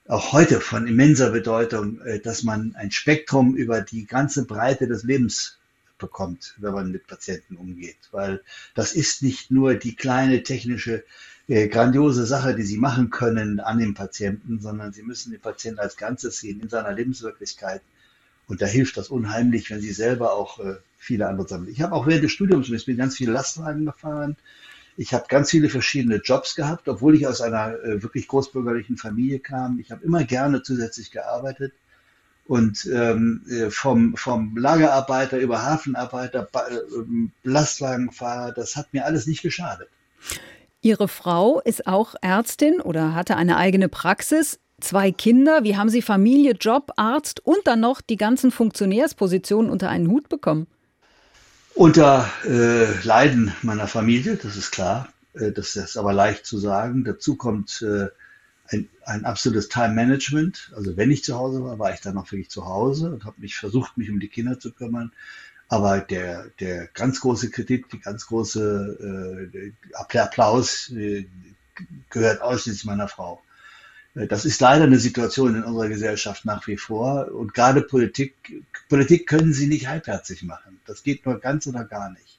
[0.08, 5.04] auch heute von immenser Bedeutung, äh, dass man ein Spektrum über die ganze Breite des
[5.04, 5.58] Lebens
[5.98, 7.98] bekommt, wenn man mit Patienten umgeht.
[8.12, 8.42] Weil
[8.76, 11.04] das ist nicht nur die kleine technische,
[11.48, 15.80] äh, grandiose Sache, die sie machen können an dem Patienten, sondern sie müssen den Patienten
[15.80, 17.82] als Ganzes sehen, in seiner Lebenswirklichkeit.
[18.48, 21.72] Und da hilft das unheimlich, wenn sie selber auch äh, viele andere sammeln.
[21.72, 24.36] Ich habe auch während des Studiums, ich bin ganz viele Lastwagen gefahren,
[24.98, 29.40] ich habe ganz viele verschiedene Jobs gehabt, obwohl ich aus einer äh, wirklich großbürgerlichen Familie
[29.40, 29.80] kam.
[29.80, 31.74] Ich habe immer gerne zusätzlich gearbeitet.
[32.46, 39.42] Und ähm, äh, vom, vom Lagerarbeiter über Hafenarbeiter, äh, Lastwagenfahrer, das hat mir alles nicht
[39.42, 39.88] geschadet.
[40.84, 44.60] Ihre Frau ist auch Ärztin oder hatte eine eigene Praxis.
[44.80, 45.64] Zwei Kinder.
[45.64, 50.28] Wie haben Sie Familie, Job, Arzt und dann noch die ganzen Funktionärspositionen unter einen Hut
[50.28, 50.66] bekommen?
[51.76, 55.10] Unter äh, Leiden meiner Familie, das ist klar.
[55.36, 57.04] Äh, das ist aber leicht zu sagen.
[57.04, 58.08] Dazu kommt äh,
[58.70, 60.72] ein, ein absolutes Time-Management.
[60.76, 63.40] Also wenn ich zu Hause war, war ich dann auch wirklich zu Hause und habe
[63.40, 65.12] mich versucht, mich um die Kinder zu kümmern.
[65.72, 71.26] Aber der, der ganz große Kritik, die ganz große äh, Applaus äh,
[72.10, 73.42] gehört ausschließlich meiner Frau.
[74.14, 77.32] Äh, das ist leider eine Situation in unserer Gesellschaft nach wie vor.
[77.32, 78.36] Und gerade Politik,
[78.90, 80.82] Politik können Sie nicht halbherzig machen.
[80.86, 82.38] Das geht nur ganz oder gar nicht.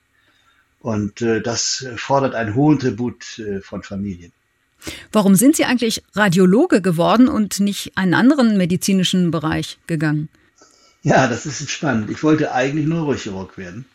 [0.81, 4.33] Und äh, das fordert einen hohen Tribut äh, von Familien.
[5.11, 10.29] Warum sind Sie eigentlich Radiologe geworden und nicht einen anderen medizinischen Bereich gegangen?
[11.03, 12.11] Ja, das ist spannend.
[12.11, 13.87] Ich wollte eigentlich Neurochirurg werden.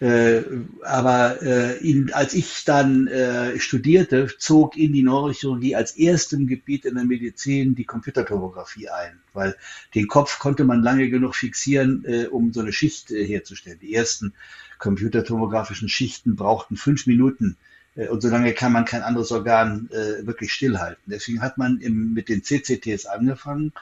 [0.00, 0.42] Äh,
[0.82, 6.84] aber äh, in, als ich dann äh, studierte, zog in die Neurochirurgie als erstem Gebiet
[6.84, 9.56] in der Medizin die Computertomographie ein, weil
[9.94, 13.78] den Kopf konnte man lange genug fixieren, äh, um so eine Schicht äh, herzustellen.
[13.80, 14.34] Die ersten
[14.78, 17.56] computertomografischen Schichten brauchten fünf Minuten
[17.94, 19.88] äh, und so lange kann man kein anderes Organ
[20.22, 21.04] wirklich stillhalten.
[21.06, 23.72] Deswegen hat man im, mit den CCTs angefangen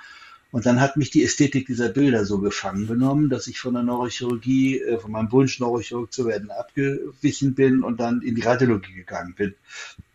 [0.52, 3.82] und dann hat mich die Ästhetik dieser Bilder so gefangen genommen, dass ich von der
[3.82, 8.92] Neurochirurgie, äh, von meinem Wunsch, Neurochirurg zu werden, abgewichen bin und dann in die Radiologie
[8.92, 9.54] gegangen bin.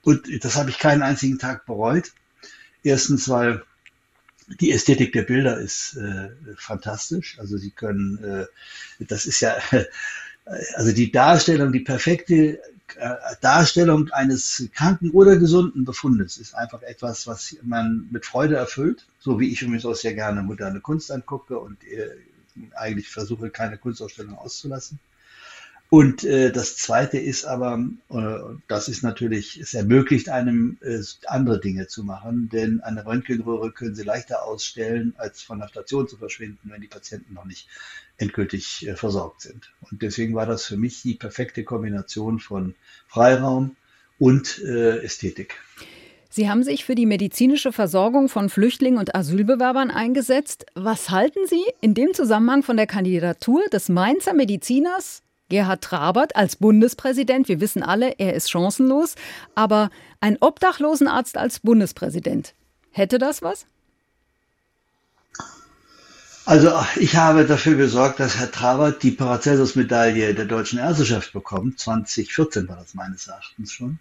[0.03, 2.13] Und das habe ich keinen einzigen Tag bereut.
[2.83, 3.63] Erstens, weil
[4.61, 7.39] die Ästhetik der Bilder ist äh, fantastisch.
[7.39, 8.45] Also sie können, äh,
[9.05, 9.57] das ist ja,
[10.75, 12.61] also die Darstellung, die perfekte
[13.41, 19.39] Darstellung eines kranken oder gesunden Befundes ist einfach etwas, was man mit Freude erfüllt, so
[19.39, 22.09] wie ich übrigens auch sehr gerne moderne Kunst angucke und äh,
[22.75, 24.99] eigentlich versuche, keine Kunstausstellung auszulassen.
[25.89, 31.61] Und äh, das Zweite ist aber, äh, das ist natürlich, es ermöglicht einem, äh, andere
[31.61, 36.17] Dinge zu machen, denn eine Röntgenröhre können Sie leichter ausstellen, als von der Station zu
[36.17, 37.69] verschwinden, wenn die Patienten noch nicht
[38.17, 39.71] endgültig äh, versorgt sind.
[39.89, 42.75] Und deswegen war das für mich die perfekte Kombination von
[43.07, 43.77] Freiraum
[44.19, 45.55] und äh, Ästhetik.
[46.29, 50.65] Sie haben sich für die medizinische Versorgung von Flüchtlingen und Asylbewerbern eingesetzt.
[50.75, 56.56] Was halten Sie in dem Zusammenhang von der Kandidatur des Mainzer Mediziners Gerhard Trabert als
[56.58, 59.16] Bundespräsident, wir wissen alle, er ist chancenlos,
[59.56, 59.89] aber
[60.20, 62.54] ein Obdachlosenarzt als Bundespräsident,
[62.91, 63.66] hätte das was?
[66.45, 71.78] Also ich habe dafür gesorgt, dass Herr Trabert die Paracelsus-Medaille der deutschen Ärzteschaft bekommt.
[71.78, 74.00] 2014 war das meines Erachtens schon.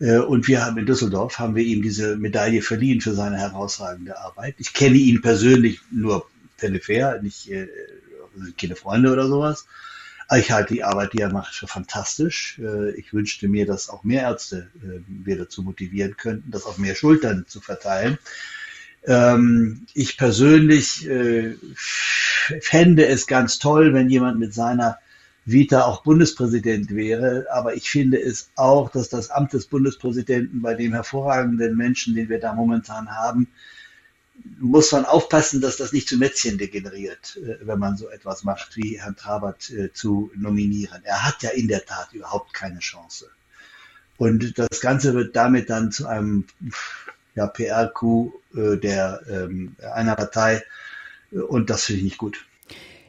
[0.00, 4.18] Äh, und wir haben in Düsseldorf haben wir ihm diese Medaille verliehen für seine herausragende
[4.18, 4.54] Arbeit.
[4.56, 7.68] Ich kenne ihn persönlich nur peripher, nicht äh,
[8.58, 9.66] keine Freunde oder sowas.
[10.36, 12.58] Ich halte die Arbeit, die er macht, für fantastisch.
[12.62, 16.76] Äh, ich wünschte mir, dass auch mehr Ärzte äh, wir dazu motivieren könnten, das auf
[16.76, 18.18] mehr Schultern zu verteilen.
[19.06, 21.54] Ähm, ich persönlich äh,
[22.60, 24.98] fände es ganz toll, wenn jemand mit seiner
[25.46, 27.46] Vita auch Bundespräsident wäre.
[27.50, 32.28] Aber ich finde es auch, dass das Amt des Bundespräsidenten bei dem hervorragenden Menschen, den
[32.28, 33.48] wir da momentan haben,
[34.58, 38.76] muss man aufpassen, dass das nicht zu Mätzchen degeneriert, äh, wenn man so etwas macht,
[38.76, 41.02] wie Herrn Trabert äh, zu nominieren.
[41.04, 43.30] Er hat ja in der Tat überhaupt keine Chance.
[44.16, 46.44] Und das Ganze wird damit dann zu einem
[47.34, 50.62] ja, PR-Coup äh, der ähm, einer Partei
[51.30, 52.44] und das finde ich nicht gut.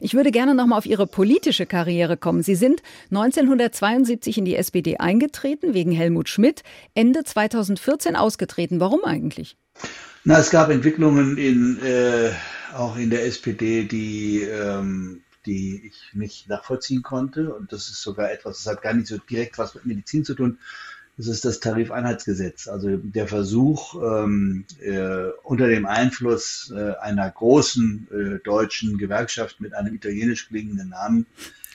[0.00, 2.42] Ich würde gerne noch mal auf Ihre politische Karriere kommen.
[2.42, 6.62] Sie sind 1972 in die SPD eingetreten wegen Helmut Schmidt,
[6.94, 8.80] Ende 2014 ausgetreten.
[8.80, 9.56] Warum eigentlich?
[10.22, 12.30] Na, es gab Entwicklungen in, äh,
[12.74, 17.54] auch in der SPD, die, ähm, die ich nicht nachvollziehen konnte.
[17.54, 20.34] Und das ist sogar etwas, das hat gar nicht so direkt was mit Medizin zu
[20.34, 20.58] tun.
[21.16, 22.68] Das ist das Tarifeinheitsgesetz.
[22.68, 29.72] Also der Versuch, ähm, äh, unter dem Einfluss äh, einer großen äh, deutschen Gewerkschaft mit
[29.72, 31.26] einem italienisch klingenden Namen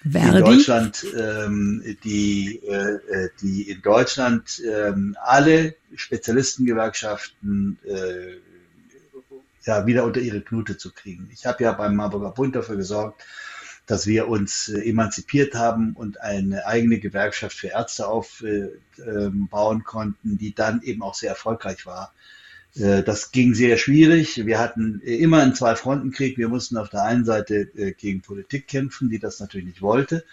[0.10, 0.38] Verdi?
[0.38, 8.38] in Deutschland, ähm, die, äh, äh, die in Deutschland ähm, alle Spezialistengewerkschaften äh,
[9.66, 11.30] ja, wieder unter ihre Knute zu kriegen.
[11.34, 13.24] Ich habe ja beim Marburger Bund dafür gesorgt,
[13.88, 19.84] dass wir uns äh, emanzipiert haben und eine eigene Gewerkschaft für Ärzte aufbauen äh, ähm,
[19.84, 22.14] konnten, die dann eben auch sehr erfolgreich war.
[22.76, 24.45] Äh, das ging sehr schwierig.
[24.45, 26.38] Wir hatten immer einen Zwei-Fronten-Krieg.
[26.38, 30.23] Wir mussten auf der einen Seite äh, gegen Politik kämpfen, die das natürlich nicht wollte.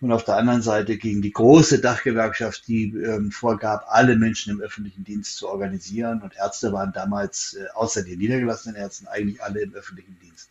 [0.00, 4.60] Und auf der anderen Seite gegen die große Dachgewerkschaft, die ähm, vorgab, alle Menschen im
[4.60, 6.22] öffentlichen Dienst zu organisieren.
[6.22, 10.50] Und Ärzte waren damals, äh, außer den niedergelassenen Ärzten, eigentlich alle im öffentlichen Dienst.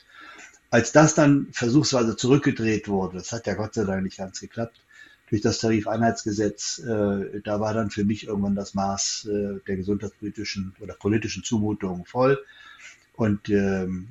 [0.70, 4.82] Als das dann versuchsweise zurückgedreht wurde, das hat ja Gott sei Dank nicht ganz geklappt,
[5.30, 10.74] durch das Tarifeinheitsgesetz, äh, da war dann für mich irgendwann das Maß äh, der gesundheitspolitischen
[10.80, 12.40] oder politischen Zumutungen voll.
[13.14, 14.08] Und ähm,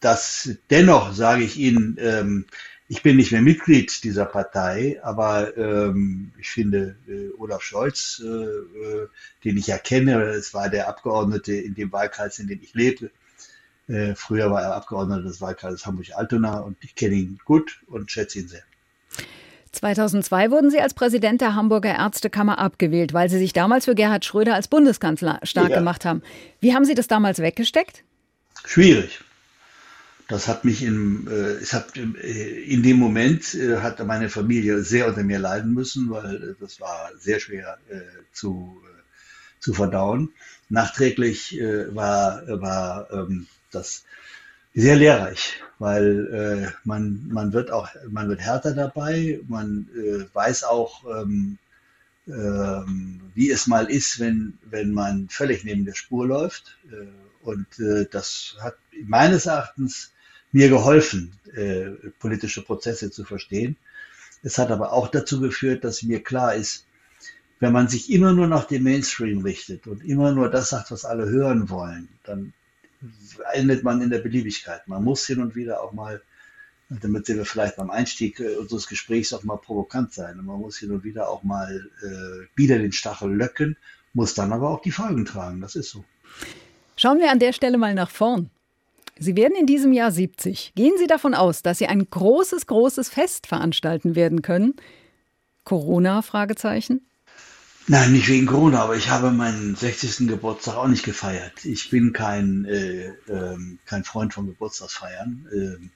[0.00, 2.44] das dennoch sage ich Ihnen, ähm,
[2.88, 8.26] ich bin nicht mehr Mitglied dieser Partei, aber ähm, ich finde äh, Olaf Scholz, äh,
[8.26, 9.08] äh,
[9.44, 13.10] den ich ja kenne, es war der Abgeordnete in dem Wahlkreis, in dem ich lebe.
[13.88, 18.38] Äh, früher war er Abgeordneter des Wahlkreises Hamburg-Altona und ich kenne ihn gut und schätze
[18.40, 18.62] ihn sehr.
[19.78, 24.24] 2002 wurden Sie als Präsident der Hamburger Ärztekammer abgewählt, weil Sie sich damals für Gerhard
[24.24, 25.78] Schröder als Bundeskanzler stark ja.
[25.78, 26.22] gemacht haben.
[26.60, 28.02] Wie haben Sie das damals weggesteckt?
[28.64, 29.20] Schwierig.
[30.26, 34.82] Das hat mich in, äh, es hat, äh, in dem Moment äh, hat meine Familie
[34.82, 38.00] sehr unter mir leiden müssen, weil äh, das war sehr schwer äh,
[38.32, 40.30] zu, äh, zu verdauen.
[40.68, 41.58] Nachträglich
[41.92, 44.04] war, war ähm, das
[44.74, 50.64] sehr lehrreich, weil äh, man, man wird auch, man wird härter dabei, man äh, weiß
[50.64, 51.58] auch, ähm,
[52.26, 56.78] ähm, wie es mal ist, wenn, wenn man völlig neben der Spur läuft.
[56.90, 57.06] Äh,
[57.42, 60.12] und äh, das hat meines Erachtens
[60.52, 63.76] mir geholfen, äh, politische Prozesse zu verstehen.
[64.42, 66.86] Es hat aber auch dazu geführt, dass mir klar ist,
[67.60, 71.04] wenn man sich immer nur nach dem Mainstream richtet und immer nur das sagt, was
[71.04, 72.52] alle hören wollen, dann
[73.52, 74.86] endet man in der Beliebigkeit.
[74.88, 76.22] Man muss hin und wieder auch mal,
[76.88, 80.38] damit sind wir vielleicht beim Einstieg äh, unseres Gesprächs auch mal provokant sein.
[80.38, 83.76] Und man muss hin und wieder auch mal äh, wieder den Stachel löcken,
[84.14, 85.60] muss dann aber auch die Folgen tragen.
[85.60, 86.04] Das ist so.
[86.96, 88.50] Schauen wir an der Stelle mal nach vorn.
[89.18, 90.72] Sie werden in diesem Jahr 70.
[90.76, 94.74] Gehen Sie davon aus, dass Sie ein großes, großes Fest veranstalten werden können?
[95.64, 96.22] Corona?
[96.22, 97.07] Fragezeichen.
[97.90, 100.28] Nein, nicht wegen Corona, aber ich habe meinen 60.
[100.28, 101.64] Geburtstag auch nicht gefeiert.
[101.64, 105.48] Ich bin kein, äh, äh, kein Freund von Geburtstagsfeiern.
[105.50, 105.88] Äh,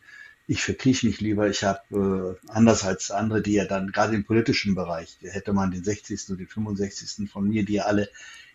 [0.46, 1.50] ich verkrieche mich lieber.
[1.50, 5.70] Ich habe, äh, anders als andere, die ja dann gerade im politischen Bereich, hätte man
[5.70, 6.30] den 60.
[6.30, 7.30] und den 65.
[7.30, 8.08] von mir, die ja alle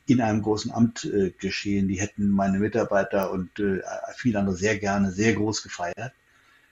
[0.08, 3.82] in einem großen Amt äh, geschehen, die hätten meine Mitarbeiter und äh,
[4.16, 6.14] viele andere sehr gerne sehr groß gefeiert.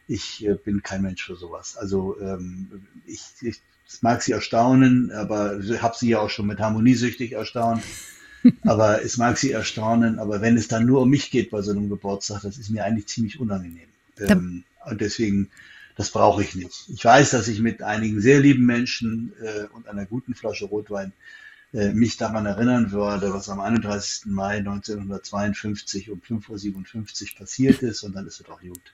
[0.08, 1.78] Ich bin kein Mensch für sowas.
[1.78, 6.48] Also ähm, ich, ich es mag sie erstaunen, aber ich habe sie ja auch schon
[6.48, 7.84] mit Harmoniesüchtig erstaunt.
[8.64, 11.72] aber es mag sie erstaunen, aber wenn es dann nur um mich geht bei so
[11.72, 13.90] einem Geburtstag, das ist mir eigentlich ziemlich unangenehm.
[14.20, 15.50] Ähm, und deswegen,
[15.96, 16.90] das brauche ich nicht.
[16.90, 21.14] Ich weiß, dass ich mit einigen sehr lieben Menschen äh, und einer guten Flasche Rotwein
[21.74, 24.28] äh, mich daran erinnern würde, was am 31.
[24.28, 28.94] Mai 1952 um 5.57 Uhr passiert ist und dann ist es auch gut.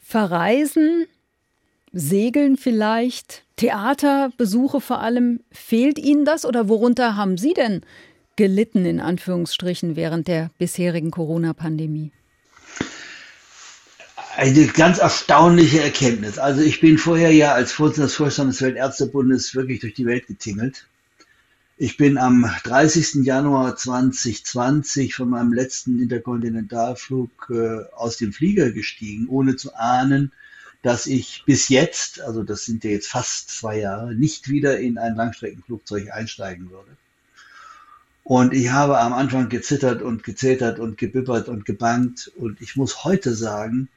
[0.00, 1.06] Verreisen
[1.96, 5.40] Segeln vielleicht, Theaterbesuche vor allem.
[5.52, 7.82] Fehlt Ihnen das oder worunter haben Sie denn
[8.34, 12.10] gelitten, in Anführungsstrichen, während der bisherigen Corona-Pandemie?
[14.36, 16.38] Eine ganz erstaunliche Erkenntnis.
[16.38, 20.26] Also ich bin vorher ja als Vorsitzender des Vorstands des Weltärztebundes wirklich durch die Welt
[20.26, 20.88] getingelt.
[21.76, 23.24] Ich bin am 30.
[23.24, 30.32] Januar 2020 von meinem letzten Interkontinentalflug äh, aus dem Flieger gestiegen, ohne zu ahnen,
[30.84, 34.98] dass ich bis jetzt, also das sind ja jetzt fast zwei Jahre, nicht wieder in
[34.98, 36.94] ein Langstreckenflugzeug einsteigen würde.
[38.22, 42.30] Und ich habe am Anfang gezittert und gezetert und gebibbert und gebangt.
[42.36, 43.88] Und ich muss heute sagen,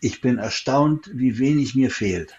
[0.00, 2.34] ich bin erstaunt, wie wenig mir fehlt.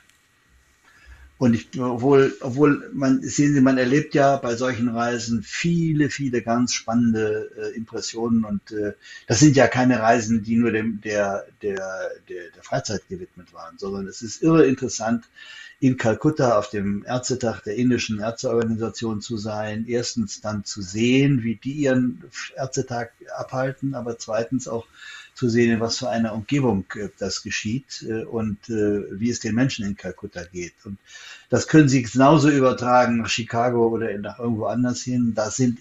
[1.39, 6.41] Und ich, obwohl, obwohl man, sehen Sie, man erlebt ja bei solchen Reisen viele, viele
[6.41, 8.93] ganz spannende äh, Impressionen und äh,
[9.27, 13.77] das sind ja keine Reisen, die nur dem, der, der, der, der Freizeit gewidmet waren,
[13.77, 15.25] sondern es ist irre interessant,
[15.79, 19.85] in Kalkutta auf dem Ärztetag der indischen Ärzteorganisation zu sein.
[19.87, 22.23] Erstens dann zu sehen, wie die ihren
[22.55, 24.87] Ärztetag abhalten, aber zweitens auch
[25.37, 29.39] zu sehen, in was für einer Umgebung äh, das geschieht äh, und äh, wie es
[29.39, 30.73] den Menschen in Kalkutta geht.
[30.83, 30.97] Und
[31.49, 35.33] das können Sie genauso übertragen nach Chicago oder nach irgendwo anders hin.
[35.35, 35.79] Das sind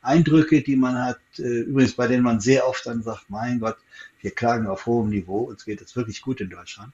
[0.00, 3.76] Eindrücke, die man hat, übrigens bei denen man sehr oft dann sagt, mein Gott,
[4.22, 6.92] wir klagen auf hohem Niveau, uns geht es wirklich gut in Deutschland.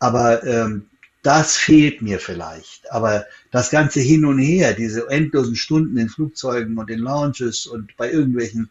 [0.00, 0.86] Aber ähm,
[1.22, 2.90] das fehlt mir vielleicht.
[2.90, 7.96] Aber das ganze Hin und Her, diese endlosen Stunden in Flugzeugen und in Lounges und
[7.96, 8.70] bei irgendwelchen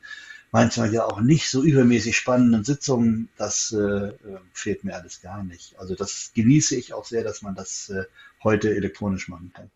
[0.56, 4.14] manchmal ja auch nicht so übermäßig spannenden Sitzungen, das äh, äh,
[4.54, 5.78] fehlt mir alles gar nicht.
[5.78, 8.06] Also das genieße ich auch sehr, dass man das äh,
[8.42, 9.70] heute elektronisch machen kann.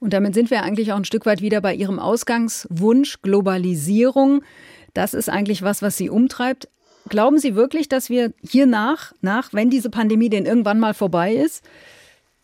[0.00, 4.42] Und damit sind wir eigentlich auch ein Stück weit wieder bei Ihrem Ausgangswunsch, Globalisierung.
[4.94, 6.68] Das ist eigentlich was, was Sie umtreibt.
[7.10, 11.34] Glauben Sie wirklich, dass wir hier nach, nach, wenn diese Pandemie denn irgendwann mal vorbei
[11.34, 11.62] ist,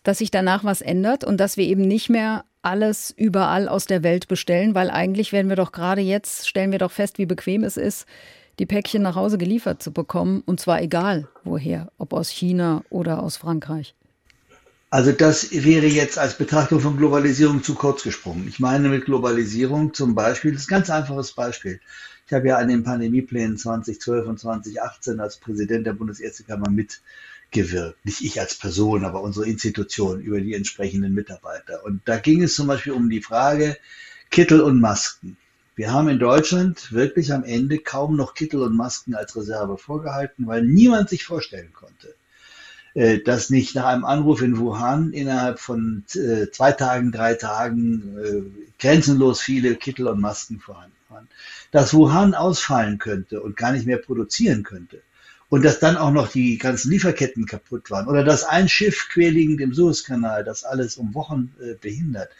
[0.03, 4.03] dass sich danach was ändert und dass wir eben nicht mehr alles überall aus der
[4.03, 7.65] Welt bestellen, weil eigentlich werden wir doch gerade jetzt, stellen wir doch fest, wie bequem
[7.65, 8.07] es ist,
[8.59, 13.23] die Päckchen nach Hause geliefert zu bekommen, und zwar egal woher, ob aus China oder
[13.23, 13.95] aus Frankreich.
[14.91, 18.49] Also das wäre jetzt als Betrachtung von Globalisierung zu kurz gesprungen.
[18.49, 21.79] Ich meine mit Globalisierung zum Beispiel, das ist ein ganz einfaches Beispiel.
[22.27, 27.03] Ich habe ja an den Pandemieplänen 2012 und 2018 als Präsident der Bundesärztekammer mit
[27.51, 28.05] gewirkt.
[28.05, 31.84] Nicht ich als Person, aber unsere Institution über die entsprechenden Mitarbeiter.
[31.84, 33.76] Und da ging es zum Beispiel um die Frage
[34.30, 35.36] Kittel und Masken.
[35.74, 40.46] Wir haben in Deutschland wirklich am Ende kaum noch Kittel und Masken als Reserve vorgehalten,
[40.46, 42.14] weil niemand sich vorstellen konnte,
[42.94, 48.18] äh, dass nicht nach einem Anruf in Wuhan innerhalb von äh, zwei Tagen, drei Tagen
[48.18, 51.28] äh, grenzenlos viele Kittel und Masken vorhanden waren.
[51.70, 55.01] Dass Wuhan ausfallen könnte und gar nicht mehr produzieren könnte
[55.51, 59.61] und dass dann auch noch die ganzen Lieferketten kaputt waren oder dass ein Schiff querliegend
[59.61, 62.30] im Suezkanal das alles um Wochen äh, behindert,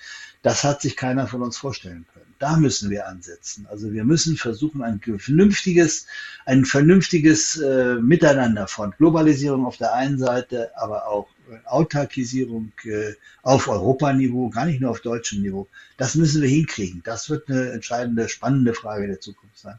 [0.43, 2.35] das hat sich keiner von uns vorstellen können.
[2.39, 3.67] da müssen wir ansetzen.
[3.69, 6.07] Also wir müssen versuchen, ein vernünftiges,
[6.47, 11.27] ein vernünftiges äh, Miteinander von Globalisierung auf der einen Seite, aber auch
[11.65, 15.67] Autarkisierung äh, auf Europaniveau, gar nicht nur auf deutschem Niveau.
[15.97, 17.03] Das müssen wir hinkriegen.
[17.05, 19.79] Das wird eine entscheidende, spannende Frage der Zukunft sein.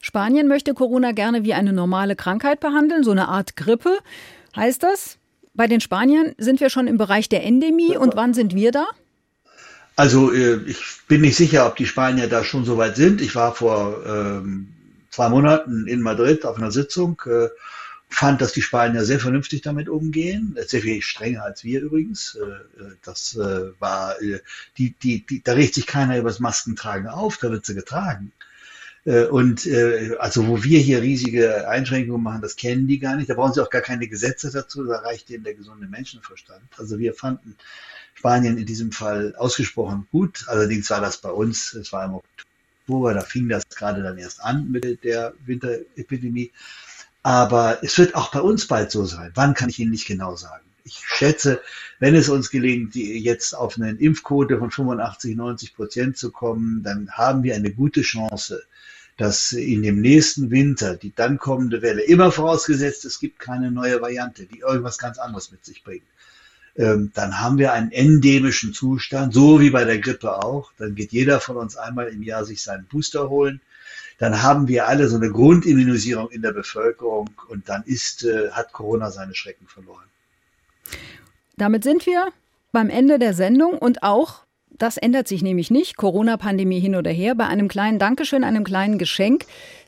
[0.00, 3.98] Spanien möchte Corona gerne wie eine normale Krankheit behandeln, so eine Art Grippe.
[4.56, 5.18] Heißt das,
[5.54, 8.86] bei den Spaniern sind wir schon im Bereich der Endemie und wann sind wir da?
[9.96, 13.20] Also äh, ich bin nicht sicher, ob die Spanier da schon so weit sind.
[13.20, 14.68] Ich war vor ähm,
[15.10, 17.48] zwei Monaten in Madrid auf einer Sitzung, äh,
[18.08, 22.36] fand, dass die Spanier sehr vernünftig damit umgehen, sehr viel strenger als wir übrigens.
[22.36, 24.38] Äh, das äh, war, äh,
[24.76, 28.32] die, die, die, da regt sich keiner über das Maskentragen auf, da wird sie getragen.
[29.08, 33.30] Äh, und äh, also wo wir hier riesige Einschränkungen machen, das kennen die gar nicht.
[33.30, 36.60] Da brauchen sie auch gar keine Gesetze dazu, da reicht ihnen der gesunde Menschenverstand.
[36.76, 37.56] Also wir fanden
[38.14, 40.44] Spanien in diesem Fall ausgesprochen gut.
[40.48, 42.20] Allerdings war das bei uns, es war im
[42.86, 46.52] Oktober, da fing das gerade dann erst an mit der Winterepidemie.
[47.22, 49.30] Aber es wird auch bei uns bald so sein.
[49.34, 50.64] Wann kann ich Ihnen nicht genau sagen.
[50.84, 51.62] Ich schätze,
[51.98, 57.10] wenn es uns gelingt, jetzt auf eine Impfquote von 85, 90 Prozent zu kommen, dann
[57.10, 58.62] haben wir eine gute Chance,
[59.18, 64.00] dass in dem nächsten Winter die dann kommende Welle, immer vorausgesetzt, es gibt keine neue
[64.00, 66.06] Variante, die irgendwas ganz anderes mit sich bringt,
[66.78, 70.70] ähm, dann haben wir einen endemischen Zustand, so wie bei der Grippe auch.
[70.78, 73.60] Dann geht jeder von uns einmal im Jahr sich seinen Booster holen.
[74.18, 78.72] Dann haben wir alle so eine Grundimmunisierung in der Bevölkerung und dann ist, äh, hat
[78.72, 80.04] Corona seine Schrecken verloren.
[81.56, 82.28] Damit sind wir
[82.70, 84.44] beim Ende der Sendung und auch
[84.78, 85.96] das ändert sich nämlich nicht.
[85.96, 87.34] Corona-Pandemie hin oder her.
[87.34, 89.44] Bei einem kleinen Dankeschön, einem kleinen Geschenk,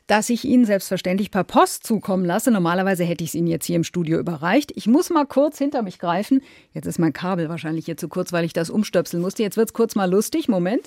[0.07, 2.51] das ich Ihnen selbstverständlich per Post zukommen lasse.
[2.51, 4.71] Normalerweise hätte ich es Ihnen jetzt hier im Studio überreicht.
[4.75, 6.41] Ich muss mal kurz hinter mich greifen.
[6.73, 9.43] Jetzt ist mein Kabel wahrscheinlich hier zu kurz, weil ich das umstöpseln musste.
[9.43, 10.49] Jetzt wird es kurz mal lustig.
[10.49, 10.81] Moment.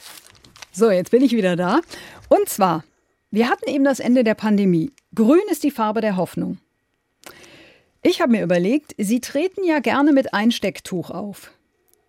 [0.73, 1.81] So, jetzt bin ich wieder da.
[2.29, 2.85] Und zwar,
[3.31, 4.91] wir hatten eben das Ende der Pandemie.
[5.15, 6.59] Grün ist die Farbe der Hoffnung.
[8.03, 11.51] Ich habe mir überlegt, Sie treten ja gerne mit Einstecktuch auf.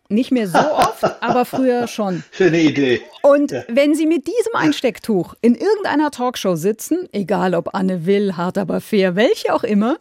[0.08, 2.24] Nicht mehr so oft, aber früher schon.
[2.32, 3.02] Schöne Idee.
[3.24, 3.64] Und ja.
[3.68, 8.82] wenn Sie mit diesem Einstecktuch in irgendeiner Talkshow sitzen, egal ob Anne Will, hart aber
[8.82, 9.98] fair, welche auch immer,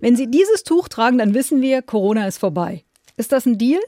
[0.00, 2.84] wenn Sie dieses Tuch tragen, dann wissen wir, Corona ist vorbei.
[3.16, 3.80] Ist das ein Deal?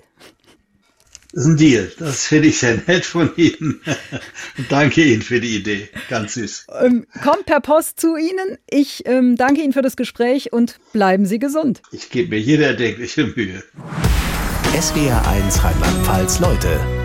[1.32, 1.92] Das ist ein Deal.
[1.98, 3.80] Das finde ich sehr nett von Ihnen.
[4.68, 5.88] danke Ihnen für die Idee.
[6.08, 6.66] Ganz süß.
[6.80, 8.58] Ähm, kommt per Post zu Ihnen.
[8.70, 11.82] Ich ähm, danke Ihnen für das Gespräch und bleibe Sie gesund.
[11.90, 13.64] Ich gebe mir jede erdenkliche Mühe.
[14.74, 17.03] SWR1 Rheinland-Pfalz Leute